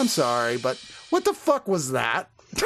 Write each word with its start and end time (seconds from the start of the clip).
I'm 0.00 0.08
sorry, 0.08 0.56
but 0.56 0.78
what 1.10 1.26
the 1.26 1.34
fuck 1.34 1.68
was 1.68 1.92
that? 1.92 2.30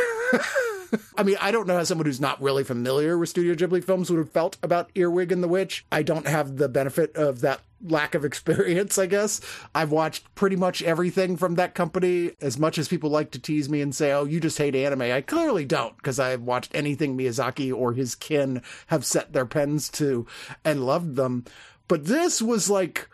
I 1.18 1.24
mean, 1.24 1.36
I 1.40 1.50
don't 1.50 1.66
know 1.66 1.76
how 1.76 1.82
someone 1.82 2.06
who's 2.06 2.20
not 2.20 2.40
really 2.40 2.62
familiar 2.62 3.18
with 3.18 3.28
Studio 3.28 3.54
Ghibli 3.54 3.82
films 3.82 4.08
would 4.08 4.18
have 4.18 4.30
felt 4.30 4.56
about 4.62 4.92
Earwig 4.94 5.32
and 5.32 5.42
the 5.42 5.48
Witch. 5.48 5.84
I 5.90 6.04
don't 6.04 6.28
have 6.28 6.58
the 6.58 6.68
benefit 6.68 7.16
of 7.16 7.40
that 7.40 7.60
lack 7.82 8.14
of 8.14 8.24
experience, 8.24 8.98
I 8.98 9.06
guess. 9.06 9.40
I've 9.74 9.90
watched 9.90 10.32
pretty 10.36 10.54
much 10.54 10.80
everything 10.84 11.36
from 11.36 11.56
that 11.56 11.74
company. 11.74 12.36
As 12.40 12.56
much 12.56 12.78
as 12.78 12.86
people 12.86 13.10
like 13.10 13.32
to 13.32 13.40
tease 13.40 13.68
me 13.68 13.80
and 13.80 13.92
say, 13.92 14.12
oh, 14.12 14.26
you 14.26 14.38
just 14.38 14.58
hate 14.58 14.76
anime, 14.76 15.02
I 15.02 15.20
clearly 15.20 15.64
don't, 15.64 15.96
because 15.96 16.20
I've 16.20 16.42
watched 16.42 16.70
anything 16.72 17.18
Miyazaki 17.18 17.74
or 17.74 17.94
his 17.94 18.14
kin 18.14 18.62
have 18.86 19.04
set 19.04 19.32
their 19.32 19.46
pens 19.46 19.88
to 19.90 20.24
and 20.64 20.86
loved 20.86 21.16
them. 21.16 21.46
But 21.88 22.04
this 22.04 22.40
was 22.40 22.70
like 22.70 23.08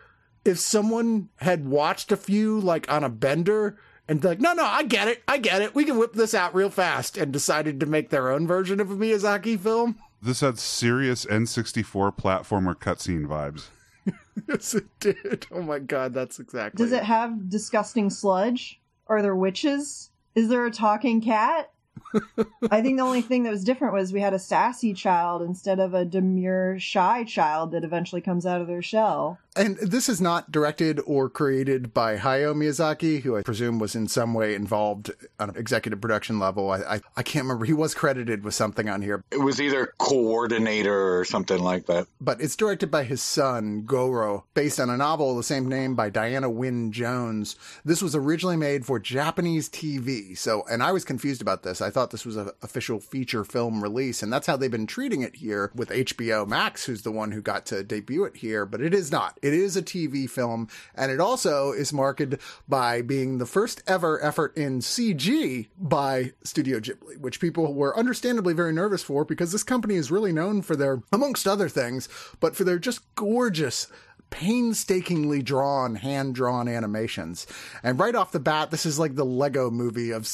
if 0.45 0.58
someone 0.58 1.30
had 1.36 1.67
watched 1.67 2.12
a 2.12 2.19
few, 2.19 2.61
like 2.61 2.91
on 2.92 3.02
a 3.02 3.08
bender, 3.08 3.78
and 4.11 4.25
like, 4.25 4.41
no, 4.41 4.53
no, 4.55 4.64
I 4.64 4.83
get 4.83 5.06
it. 5.06 5.22
I 5.28 5.39
get 5.39 5.62
it. 5.62 5.72
We 5.72 5.84
can 5.84 5.97
whip 5.97 6.14
this 6.14 6.34
out 6.34 6.53
real 6.53 6.69
fast 6.69 7.16
and 7.16 7.33
decided 7.33 7.78
to 7.78 7.86
make 7.86 8.11
their 8.11 8.33
own 8.33 8.44
version 8.44 8.80
of 8.80 8.91
a 8.91 8.97
Miyazaki 8.97 9.56
film. 9.56 10.00
This 10.20 10.41
had 10.41 10.58
serious 10.58 11.25
N64 11.27 12.19
platformer 12.19 12.75
cutscene 12.75 13.27
vibes. 13.28 13.69
yes, 14.48 14.75
it 14.75 14.86
did. 14.98 15.47
Oh 15.52 15.62
my 15.62 15.78
god, 15.78 16.12
that's 16.12 16.41
exactly. 16.41 16.84
Does 16.84 16.91
it 16.91 17.05
have 17.05 17.48
disgusting 17.48 18.11
sludge? 18.11 18.80
Are 19.06 19.22
there 19.22 19.36
witches? 19.36 20.11
Is 20.34 20.48
there 20.48 20.67
a 20.67 20.72
talking 20.72 21.20
cat? 21.20 21.70
I 22.70 22.83
think 22.83 22.98
the 22.98 23.05
only 23.05 23.22
thing 23.22 23.45
that 23.45 23.50
was 23.50 23.62
different 23.62 23.95
was 23.95 24.12
we 24.12 24.20
had 24.20 24.34
a 24.34 24.41
sassy 24.41 24.92
child 24.92 25.42
instead 25.42 25.78
of 25.78 25.95
a 25.95 26.05
demure, 26.05 26.80
shy 26.80 27.22
child 27.22 27.70
that 27.72 27.84
eventually 27.84 28.20
comes 28.20 28.45
out 28.45 28.61
of 28.61 28.67
their 28.67 28.83
shell. 28.83 29.39
And 29.56 29.77
this 29.79 30.09
is 30.09 30.20
not 30.20 30.53
directed 30.53 31.01
or 31.06 31.29
created 31.29 31.93
by 31.93 32.17
Hayao 32.17 32.55
Miyazaki, 32.55 33.23
who 33.23 33.37
I 33.37 33.43
presume 33.43 33.81
was 33.81 33.97
in 33.97 34.07
some 34.07 34.33
way 34.33 34.55
involved 34.55 35.11
on 35.41 35.51
an 35.51 35.57
executive 35.57 36.01
production 36.01 36.39
level. 36.39 36.70
I, 36.70 36.79
I, 36.79 37.01
I 37.17 37.23
can't 37.25 37.45
remember. 37.45 37.65
He 37.65 37.73
was 37.73 37.92
credited 37.92 38.45
with 38.45 38.55
something 38.55 38.89
on 38.89 39.03
here. 39.03 39.25
It 39.33 39.41
was 39.41 39.61
either 39.61 39.92
coordinator 39.98 41.19
or 41.19 41.25
something 41.25 41.59
like 41.59 41.87
that. 41.87 42.07
But 42.20 42.41
it's 42.41 42.55
directed 42.55 42.92
by 42.92 43.03
his 43.03 43.23
son, 43.23 43.83
Goro, 43.83 44.45
based 44.55 44.79
on 44.79 44.89
a 44.89 44.97
novel 44.97 45.33
of 45.33 45.37
the 45.37 45.42
same 45.42 45.69
name 45.69 45.97
by 45.97 46.11
Diana 46.11 46.48
Wynne 46.48 46.92
Jones. 46.92 47.57
This 47.85 48.03
was 48.03 48.14
originally 48.14 48.57
made 48.57 48.86
for 48.86 49.01
Japanese 49.01 49.69
TV. 49.69 50.39
So, 50.39 50.64
and 50.70 50.80
I 50.80 50.92
was 50.92 51.05
confused 51.05 51.42
about 51.42 51.64
this. 51.64 51.80
I 51.80 51.91
thought 51.91 52.13
this 52.13 52.27
was 52.27 52.36
an 52.36 52.51
official 52.63 53.01
feature 53.01 53.42
film 53.42 53.83
release, 53.83 54.23
and 54.23 54.33
that's 54.33 54.47
how 54.47 54.57
they've 54.57 54.70
been 54.70 54.86
treating 54.86 55.23
it 55.23 55.36
here 55.36 55.73
with 55.74 55.91
HBO 55.91 56.47
Max, 56.47 56.85
who's 56.85 57.03
the 57.03 57.11
one 57.11 57.33
who 57.33 57.42
got 57.42 57.67
to 57.67 57.83
debut 57.83 58.23
it 58.24 58.36
here, 58.36 58.64
but 58.64 58.80
it 58.80 58.95
is 58.95 59.11
not. 59.11 59.39
It 59.42 59.49
is 59.55 59.77
a 59.77 59.83
TV 59.83 60.28
film, 60.28 60.68
and 60.94 61.11
it 61.11 61.20
also 61.20 61.72
is 61.72 61.92
marked 61.92 62.34
by 62.68 63.02
being 63.02 63.38
the 63.38 63.46
first 63.46 63.83
ever 63.86 64.22
effort 64.22 64.56
in 64.56 64.80
CG 64.80 65.68
by 65.78 66.33
Studio 66.42 66.80
Ghibli, 66.80 67.18
which 67.18 67.40
people 67.40 67.74
were 67.74 67.98
understandably 67.98 68.55
very 68.55 68.72
nervous 68.72 69.02
for 69.02 69.24
because 69.24 69.52
this 69.52 69.62
company 69.62 69.94
is 69.94 70.11
really 70.11 70.33
known 70.33 70.62
for 70.62 70.77
their, 70.77 71.02
amongst 71.12 71.46
other 71.46 71.68
things, 71.68 72.08
but 72.40 72.56
for 72.56 72.64
their 72.64 72.78
just 72.78 73.14
gorgeous 73.14 73.86
painstakingly 74.30 75.42
drawn, 75.42 75.96
hand 75.96 76.34
drawn 76.34 76.68
animations. 76.68 77.46
And 77.82 77.98
right 77.98 78.14
off 78.14 78.32
the 78.32 78.40
bat, 78.40 78.70
this 78.70 78.86
is 78.86 78.98
like 78.98 79.17
the 79.17 79.24
Lego 79.24 79.70
movie 79.70 80.12
of, 80.12 80.28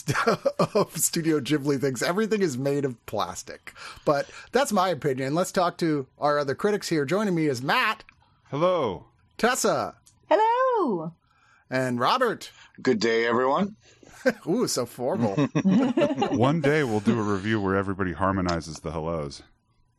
of 0.75 0.97
Studio 0.97 1.41
Ghibli 1.41 1.81
things. 1.81 2.03
Everything 2.03 2.43
is 2.43 2.57
made 2.57 2.85
of 2.85 3.05
plastic. 3.07 3.75
But 4.05 4.29
that's 4.53 4.73
my 4.73 4.91
opinion. 4.91 5.35
Let's 5.35 5.53
talk 5.53 5.79
to 5.79 6.07
our 6.19 6.39
other 6.39 6.55
critics 6.55 6.89
here. 6.89 7.05
Joining 7.05 7.35
me 7.35 7.47
is 7.47 7.63
Matt. 7.63 8.05
Hello. 8.51 9.07
Tessa. 9.39 9.97
Hello. 10.29 11.13
And 11.69 11.99
Robert. 11.99 12.53
Good 12.81 13.01
day, 13.01 13.27
everyone. 13.27 13.75
Ooh, 14.49 14.69
so 14.69 14.87
formal. 14.87 15.35
One 15.65 16.61
day 16.61 16.85
we'll 16.85 17.01
do 17.01 17.19
a 17.19 17.23
review 17.23 17.61
where 17.61 17.75
everybody 17.75 18.13
harmonizes 18.13 18.79
the 18.79 18.93
hellos. 18.93 19.43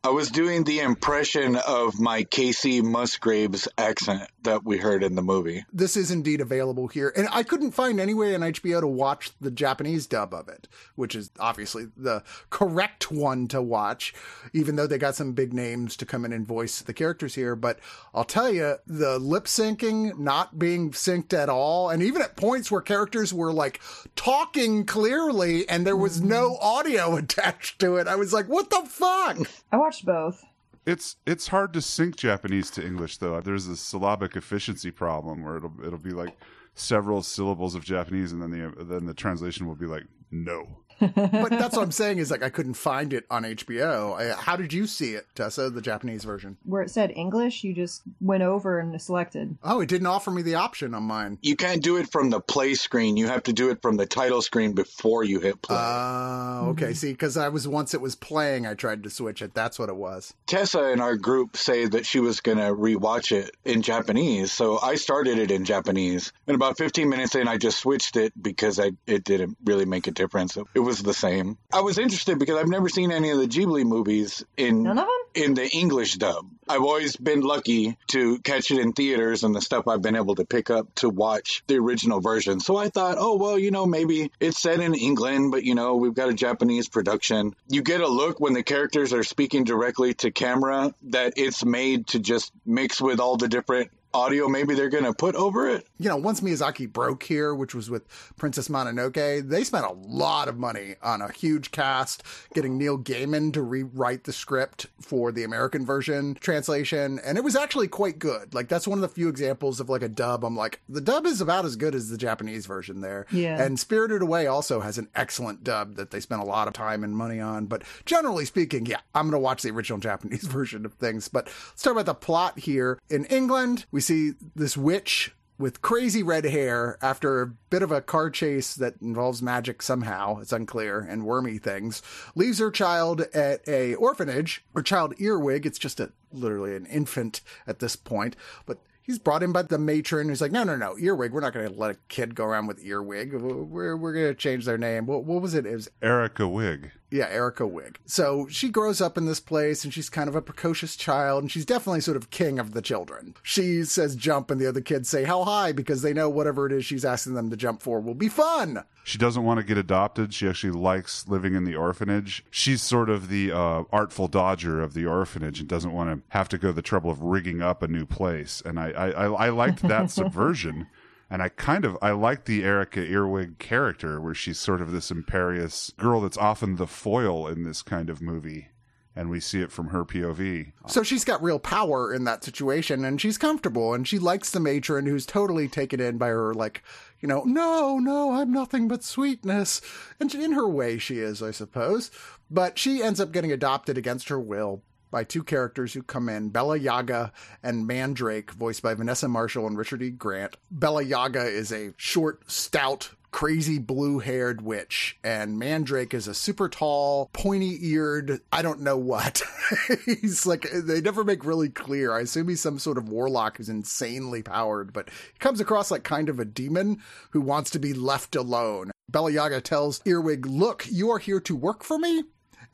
I 0.04 0.10
was 0.10 0.30
doing 0.30 0.62
the 0.62 0.78
impression 0.78 1.56
of 1.56 1.98
my 1.98 2.22
Kacey 2.22 2.82
Musgraves 2.82 3.66
accent 3.76 4.30
that 4.44 4.64
we 4.64 4.78
heard 4.78 5.02
in 5.02 5.16
the 5.16 5.22
movie. 5.22 5.64
This 5.72 5.96
is 5.96 6.12
indeed 6.12 6.40
available 6.40 6.86
here. 6.86 7.12
And 7.16 7.28
I 7.32 7.42
couldn't 7.42 7.72
find 7.72 7.98
any 7.98 8.14
way 8.14 8.32
on 8.34 8.42
HBO 8.42 8.80
to 8.80 8.86
watch 8.86 9.32
the 9.40 9.50
Japanese 9.50 10.06
dub 10.06 10.32
of 10.32 10.48
it, 10.48 10.68
which 10.94 11.16
is 11.16 11.30
obviously 11.40 11.88
the 11.96 12.22
correct 12.48 13.10
one 13.10 13.48
to 13.48 13.60
watch, 13.60 14.14
even 14.52 14.76
though 14.76 14.86
they 14.86 14.98
got 14.98 15.16
some 15.16 15.32
big 15.32 15.52
names 15.52 15.96
to 15.96 16.06
come 16.06 16.24
in 16.24 16.32
and 16.32 16.46
voice 16.46 16.80
the 16.80 16.94
characters 16.94 17.34
here. 17.34 17.56
But 17.56 17.80
I'll 18.14 18.22
tell 18.22 18.52
you, 18.52 18.76
the 18.86 19.18
lip 19.18 19.46
syncing 19.46 20.16
not 20.16 20.60
being 20.60 20.92
synced 20.92 21.34
at 21.34 21.48
all, 21.48 21.90
and 21.90 22.04
even 22.04 22.22
at 22.22 22.36
points 22.36 22.70
where 22.70 22.80
characters 22.80 23.34
were 23.34 23.52
like 23.52 23.80
talking 24.14 24.86
clearly 24.86 25.68
and 25.68 25.84
there 25.84 25.96
was 25.96 26.22
no 26.22 26.52
mm-hmm. 26.52 26.64
audio 26.64 27.16
attached 27.16 27.80
to 27.80 27.96
it, 27.96 28.06
I 28.06 28.14
was 28.14 28.32
like, 28.32 28.46
what 28.46 28.70
the 28.70 28.82
fuck? 28.86 29.38
I 29.72 29.87
watched 29.88 30.04
both. 30.04 30.44
It's 30.84 31.16
it's 31.26 31.48
hard 31.48 31.72
to 31.72 31.80
sync 31.80 32.16
Japanese 32.16 32.70
to 32.72 32.84
English 32.84 33.18
though. 33.18 33.40
There's 33.40 33.66
a 33.66 33.76
syllabic 33.76 34.36
efficiency 34.36 34.90
problem 34.90 35.42
where 35.42 35.56
it'll 35.56 35.72
it'll 35.84 35.98
be 35.98 36.10
like 36.10 36.36
several 36.74 37.22
syllables 37.22 37.74
of 37.74 37.84
Japanese 37.84 38.32
and 38.32 38.42
then 38.42 38.50
the 38.50 38.84
then 38.84 39.06
the 39.06 39.14
translation 39.14 39.66
will 39.66 39.74
be 39.74 39.86
like 39.86 40.04
no. 40.30 40.66
But 41.00 41.50
that's 41.50 41.76
what 41.76 41.82
I'm 41.82 41.92
saying 42.02 42.18
is 42.18 42.30
like 42.30 42.42
I 42.42 42.50
couldn't 42.50 42.74
find 42.74 43.12
it 43.12 43.24
on 43.30 43.44
HBO. 43.44 44.18
I- 44.18 44.34
How 44.40 44.56
did 44.56 44.72
you 44.72 44.86
see 44.86 45.14
it, 45.14 45.26
Tessa, 45.34 45.70
the 45.70 45.80
Japanese 45.80 46.24
version? 46.24 46.56
Where 46.64 46.82
it 46.82 46.90
said 46.90 47.12
English, 47.14 47.64
you 47.64 47.72
just 47.74 48.02
went 48.20 48.42
over 48.42 48.78
and 48.78 49.00
selected. 49.00 49.56
Oh, 49.62 49.80
it 49.80 49.88
didn't 49.88 50.06
offer 50.06 50.30
me 50.30 50.42
the 50.42 50.56
option 50.56 50.94
on 50.94 51.04
mine. 51.04 51.38
You 51.42 51.56
can't 51.56 51.82
do 51.82 51.96
it 51.96 52.10
from 52.10 52.30
the 52.30 52.40
play 52.40 52.74
screen. 52.74 53.16
You 53.16 53.26
have 53.28 53.42
to 53.44 53.52
do 53.52 53.70
it 53.70 53.82
from 53.82 53.96
the 53.96 54.06
title 54.06 54.42
screen 54.42 54.72
before 54.72 55.24
you 55.24 55.40
hit 55.40 55.60
play. 55.62 55.76
Oh, 55.78 56.68
okay. 56.70 56.86
Mm-hmm. 56.86 56.92
See, 56.94 57.12
because 57.12 57.36
I 57.36 57.48
was 57.48 57.66
once 57.68 57.94
it 57.94 58.00
was 58.00 58.14
playing, 58.14 58.66
I 58.66 58.74
tried 58.74 59.02
to 59.04 59.10
switch 59.10 59.42
it. 59.42 59.54
That's 59.54 59.78
what 59.78 59.88
it 59.88 59.96
was. 59.96 60.34
Tessa 60.46 60.90
in 60.90 61.00
our 61.00 61.16
group 61.16 61.56
say 61.56 61.86
that 61.86 62.06
she 62.06 62.20
was 62.20 62.40
going 62.40 62.58
to 62.58 62.64
rewatch 62.74 63.32
it 63.32 63.56
in 63.64 63.82
Japanese. 63.82 64.52
So 64.52 64.78
I 64.80 64.94
started 64.96 65.38
it 65.38 65.50
in 65.50 65.64
Japanese. 65.64 66.32
And 66.46 66.54
about 66.54 66.78
15 66.78 67.08
minutes 67.08 67.34
in, 67.34 67.46
I 67.48 67.56
just 67.58 67.78
switched 67.78 68.16
it 68.16 68.32
because 68.40 68.80
I, 68.80 68.92
it 69.06 69.24
didn't 69.24 69.56
really 69.64 69.84
make 69.84 70.06
a 70.06 70.10
difference. 70.10 70.56
It 70.74 70.80
was 70.80 70.87
the 70.96 71.14
same. 71.14 71.58
I 71.72 71.82
was 71.82 71.98
interested 71.98 72.38
because 72.38 72.56
I've 72.56 72.68
never 72.68 72.88
seen 72.88 73.12
any 73.12 73.30
of 73.30 73.38
the 73.38 73.46
Ghibli 73.46 73.84
movies 73.84 74.44
in 74.56 74.84
None 74.84 74.98
of 74.98 75.04
them? 75.04 75.44
in 75.44 75.54
the 75.54 75.68
English 75.68 76.14
dub. 76.14 76.46
I've 76.68 76.82
always 76.82 77.16
been 77.16 77.40
lucky 77.40 77.96
to 78.08 78.38
catch 78.40 78.70
it 78.70 78.78
in 78.78 78.92
theaters 78.92 79.44
and 79.44 79.54
the 79.54 79.60
stuff 79.60 79.88
I've 79.88 80.02
been 80.02 80.16
able 80.16 80.34
to 80.36 80.44
pick 80.44 80.70
up 80.70 80.94
to 80.96 81.08
watch 81.08 81.62
the 81.66 81.76
original 81.78 82.20
version. 82.20 82.60
So 82.60 82.76
I 82.76 82.88
thought, 82.88 83.16
oh, 83.18 83.36
well, 83.36 83.58
you 83.58 83.70
know, 83.70 83.86
maybe 83.86 84.30
it's 84.40 84.58
set 84.58 84.80
in 84.80 84.94
England, 84.94 85.50
but, 85.50 85.64
you 85.64 85.74
know, 85.74 85.96
we've 85.96 86.14
got 86.14 86.28
a 86.28 86.34
Japanese 86.34 86.88
production. 86.88 87.54
You 87.68 87.82
get 87.82 88.00
a 88.00 88.08
look 88.08 88.40
when 88.40 88.52
the 88.52 88.62
characters 88.62 89.12
are 89.12 89.24
speaking 89.24 89.64
directly 89.64 90.14
to 90.14 90.30
camera 90.30 90.94
that 91.04 91.34
it's 91.36 91.64
made 91.64 92.08
to 92.08 92.18
just 92.18 92.52
mix 92.66 93.00
with 93.00 93.20
all 93.20 93.36
the 93.36 93.48
different 93.48 93.90
audio 94.14 94.48
maybe 94.48 94.74
they're 94.74 94.88
going 94.88 95.04
to 95.04 95.12
put 95.12 95.34
over 95.34 95.68
it. 95.68 95.86
You 95.98 96.08
know, 96.08 96.16
once 96.16 96.40
Miyazaki 96.40 96.90
broke 96.90 97.22
here, 97.22 97.54
which 97.54 97.74
was 97.74 97.90
with 97.90 98.06
Princess 98.36 98.68
Mononoke, 98.68 99.48
they 99.48 99.64
spent 99.64 99.84
a 99.84 99.92
lot 99.92 100.48
of 100.48 100.56
money 100.56 100.94
on 101.02 101.20
a 101.20 101.30
huge 101.32 101.70
cast, 101.70 102.22
getting 102.54 102.78
Neil 102.78 102.98
Gaiman 102.98 103.52
to 103.52 103.62
rewrite 103.62 104.24
the 104.24 104.32
script 104.32 104.86
for 105.00 105.32
the 105.32 105.44
American 105.44 105.84
version 105.84 106.34
translation, 106.34 107.18
and 107.24 107.38
it 107.38 107.44
was 107.44 107.56
actually 107.56 107.88
quite 107.88 108.18
good. 108.18 108.54
Like 108.54 108.68
that's 108.68 108.88
one 108.88 108.98
of 108.98 109.02
the 109.02 109.08
few 109.08 109.28
examples 109.28 109.80
of 109.80 109.88
like 109.88 110.02
a 110.02 110.08
dub. 110.08 110.44
I'm 110.44 110.56
like, 110.56 110.80
the 110.88 111.00
dub 111.00 111.26
is 111.26 111.40
about 111.40 111.64
as 111.64 111.76
good 111.76 111.94
as 111.94 112.08
the 112.08 112.18
Japanese 112.18 112.66
version 112.66 113.00
there. 113.00 113.26
Yeah. 113.30 113.60
And 113.60 113.78
Spirited 113.78 114.22
Away 114.22 114.46
also 114.46 114.80
has 114.80 114.98
an 114.98 115.08
excellent 115.14 115.64
dub 115.64 115.96
that 115.96 116.10
they 116.10 116.20
spent 116.20 116.42
a 116.42 116.46
lot 116.46 116.68
of 116.68 116.74
time 116.74 117.04
and 117.04 117.16
money 117.16 117.40
on. 117.40 117.66
But 117.66 117.82
generally 118.04 118.44
speaking, 118.44 118.86
yeah, 118.86 119.00
I'm 119.14 119.26
going 119.26 119.32
to 119.32 119.38
watch 119.38 119.62
the 119.62 119.70
original 119.70 119.98
Japanese 119.98 120.44
version 120.46 120.86
of 120.86 120.94
things. 120.94 121.28
But 121.28 121.46
let's 121.46 121.82
talk 121.82 121.92
about 121.92 122.06
the 122.06 122.14
plot 122.14 122.58
here. 122.58 122.98
In 123.10 123.24
England, 123.26 123.86
we 123.90 123.97
We 123.98 124.02
see 124.02 124.34
this 124.54 124.76
witch 124.76 125.34
with 125.58 125.82
crazy 125.82 126.22
red 126.22 126.44
hair 126.44 126.98
after 127.02 127.42
a 127.42 127.48
bit 127.48 127.82
of 127.82 127.90
a 127.90 128.00
car 128.00 128.30
chase 128.30 128.76
that 128.76 128.94
involves 129.02 129.42
magic 129.42 129.82
somehow 129.82 130.38
it's 130.38 130.52
unclear 130.52 131.00
and 131.00 131.26
wormy 131.26 131.58
things 131.58 132.00
leaves 132.36 132.60
her 132.60 132.70
child 132.70 133.22
at 133.34 133.66
a 133.66 133.96
orphanage 133.96 134.64
her 134.76 134.82
child 134.82 135.20
earwig 135.20 135.66
it's 135.66 135.80
just 135.80 135.98
a 135.98 136.12
literally 136.30 136.76
an 136.76 136.86
infant 136.86 137.40
at 137.66 137.80
this 137.80 137.96
point 137.96 138.36
but 138.66 138.78
he's 139.08 139.18
brought 139.18 139.42
in 139.42 139.50
by 139.50 139.62
the 139.62 139.78
matron 139.78 140.28
who's 140.28 140.40
like 140.40 140.52
no 140.52 140.62
no 140.62 140.76
no 140.76 140.96
earwig 140.98 141.32
we're 141.32 141.40
not 141.40 141.52
going 141.52 141.66
to 141.66 141.74
let 141.74 141.90
a 141.90 141.98
kid 142.06 142.36
go 142.36 142.44
around 142.44 142.68
with 142.68 142.84
earwig 142.84 143.32
we're, 143.32 143.96
we're 143.96 144.12
going 144.12 144.26
to 144.26 144.34
change 144.34 144.64
their 144.64 144.78
name 144.78 145.06
what, 145.06 145.24
what 145.24 145.42
was 145.42 145.54
it 145.54 145.66
it 145.66 145.74
was 145.74 145.90
Erica 146.02 146.46
Wigg. 146.46 146.92
yeah, 147.10 147.26
Erica 147.28 147.66
Wigg. 147.66 147.98
So 148.04 148.46
she 148.48 148.68
grows 148.68 149.00
up 149.00 149.16
in 149.16 149.24
this 149.24 149.40
place 149.40 149.82
and 149.82 149.92
she's 149.92 150.10
kind 150.10 150.28
of 150.28 150.34
a 150.34 150.42
precocious 150.42 150.94
child 150.94 151.42
and 151.42 151.50
she's 151.50 151.64
definitely 151.64 152.02
sort 152.02 152.18
of 152.18 152.28
king 152.30 152.58
of 152.58 152.72
the 152.72 152.82
children. 152.82 153.34
She 153.42 153.82
says 153.84 154.14
jump 154.14 154.50
and 154.50 154.60
the 154.60 154.66
other 154.68 154.82
kids 154.82 155.08
say 155.08 155.24
how 155.24 155.44
high 155.44 155.72
because 155.72 156.02
they 156.02 156.12
know 156.12 156.28
whatever 156.28 156.66
it 156.66 156.72
is 156.72 156.84
she's 156.84 157.04
asking 157.04 157.34
them 157.34 157.48
to 157.50 157.56
jump 157.56 157.82
for 157.82 157.98
will 158.00 158.14
be 158.14 158.28
fun. 158.28 158.84
She 159.04 159.16
doesn't 159.16 159.44
want 159.44 159.58
to 159.58 159.64
get 159.64 159.78
adopted. 159.78 160.34
She 160.34 160.46
actually 160.46 160.78
likes 160.78 161.26
living 161.26 161.54
in 161.54 161.64
the 161.64 161.76
orphanage. 161.76 162.44
She's 162.50 162.82
sort 162.82 163.08
of 163.08 163.30
the 163.30 163.50
uh, 163.52 163.84
artful 163.90 164.28
dodger 164.28 164.82
of 164.82 164.92
the 164.92 165.06
orphanage 165.06 165.60
and 165.60 165.68
doesn't 165.68 165.92
want 165.92 166.10
to 166.10 166.36
have 166.36 166.48
to 166.50 166.58
go 166.58 166.72
the 166.72 166.82
trouble 166.82 167.10
of 167.10 167.22
rigging 167.22 167.62
up 167.62 167.82
a 167.82 167.88
new 167.88 168.04
place. 168.04 168.62
And 168.66 168.78
I, 168.78 168.92
I, 168.98 169.26
I, 169.26 169.48
liked 169.50 169.82
that 169.82 170.10
subversion. 170.10 170.86
And 171.30 171.42
I 171.42 171.50
kind 171.50 171.84
of 171.84 171.98
I 172.00 172.12
like 172.12 172.46
the 172.46 172.64
Erica 172.64 173.00
Earwig 173.00 173.58
character 173.58 174.20
where 174.20 174.34
she's 174.34 174.58
sort 174.58 174.80
of 174.80 174.92
this 174.92 175.10
imperious 175.10 175.92
girl 175.98 176.22
that's 176.22 176.38
often 176.38 176.76
the 176.76 176.86
foil 176.86 177.46
in 177.46 177.64
this 177.64 177.82
kind 177.82 178.08
of 178.08 178.22
movie. 178.22 178.68
And 179.14 179.28
we 179.30 179.40
see 179.40 179.60
it 179.60 179.72
from 179.72 179.88
her 179.88 180.04
POV. 180.04 180.72
So 180.86 181.02
she's 181.02 181.24
got 181.24 181.42
real 181.42 181.58
power 181.58 182.14
in 182.14 182.22
that 182.24 182.44
situation 182.44 183.04
and 183.04 183.20
she's 183.20 183.36
comfortable 183.36 183.92
and 183.92 184.06
she 184.06 184.18
likes 184.18 184.50
the 184.50 184.60
matron 184.60 185.06
who's 185.06 185.26
totally 185.26 185.66
taken 185.66 185.98
in 185.98 186.18
by 186.18 186.28
her, 186.28 186.54
like, 186.54 186.84
you 187.18 187.28
know, 187.28 187.42
no, 187.42 187.98
no, 187.98 188.34
I'm 188.34 188.52
nothing 188.52 188.86
but 188.86 189.02
sweetness. 189.02 189.80
And 190.20 190.32
in 190.32 190.52
her 190.52 190.68
way, 190.68 190.98
she 190.98 191.18
is, 191.18 191.42
I 191.42 191.50
suppose. 191.50 192.12
But 192.48 192.78
she 192.78 193.02
ends 193.02 193.18
up 193.18 193.32
getting 193.32 193.50
adopted 193.50 193.98
against 193.98 194.28
her 194.28 194.38
will 194.38 194.82
by 195.10 195.24
two 195.24 195.42
characters 195.42 195.92
who 195.92 196.02
come 196.02 196.28
in 196.28 196.50
Bella 196.50 196.76
Yaga 196.76 197.32
and 197.62 197.86
Mandrake, 197.86 198.52
voiced 198.52 198.82
by 198.82 198.94
Vanessa 198.94 199.28
Marshall 199.28 199.66
and 199.66 199.76
Richard 199.78 200.02
E. 200.02 200.10
Grant. 200.10 200.56
Bella 200.70 201.02
Yaga 201.02 201.44
is 201.44 201.72
a 201.72 201.92
short, 201.96 202.50
stout, 202.50 203.10
crazy 203.30 203.78
blue 203.78 204.18
haired 204.18 204.62
witch, 204.62 205.18
and 205.22 205.58
Mandrake 205.58 206.14
is 206.14 206.28
a 206.28 206.34
super 206.34 206.68
tall, 206.68 207.30
pointy 207.32 207.78
eared, 207.86 208.40
I 208.52 208.62
don't 208.62 208.80
know 208.80 208.96
what. 208.96 209.42
he's 210.04 210.46
like, 210.46 210.66
they 210.72 211.00
never 211.00 211.24
make 211.24 211.44
really 211.44 211.68
clear. 211.68 212.12
I 212.12 212.20
assume 212.20 212.48
he's 212.48 212.60
some 212.60 212.78
sort 212.78 212.98
of 212.98 213.08
warlock 213.08 213.56
who's 213.56 213.68
insanely 213.68 214.42
powered, 214.42 214.92
but 214.92 215.08
he 215.32 215.38
comes 215.38 215.60
across 215.60 215.90
like 215.90 216.04
kind 216.04 216.28
of 216.28 216.38
a 216.38 216.44
demon 216.44 217.02
who 217.30 217.40
wants 217.40 217.70
to 217.70 217.78
be 217.78 217.92
left 217.92 218.34
alone. 218.34 218.90
Bella 219.10 219.30
Yaga 219.30 219.60
tells 219.60 220.02
Earwig, 220.04 220.46
Look, 220.46 220.86
you 220.90 221.10
are 221.10 221.18
here 221.18 221.40
to 221.40 221.56
work 221.56 221.82
for 221.82 221.98
me? 221.98 222.24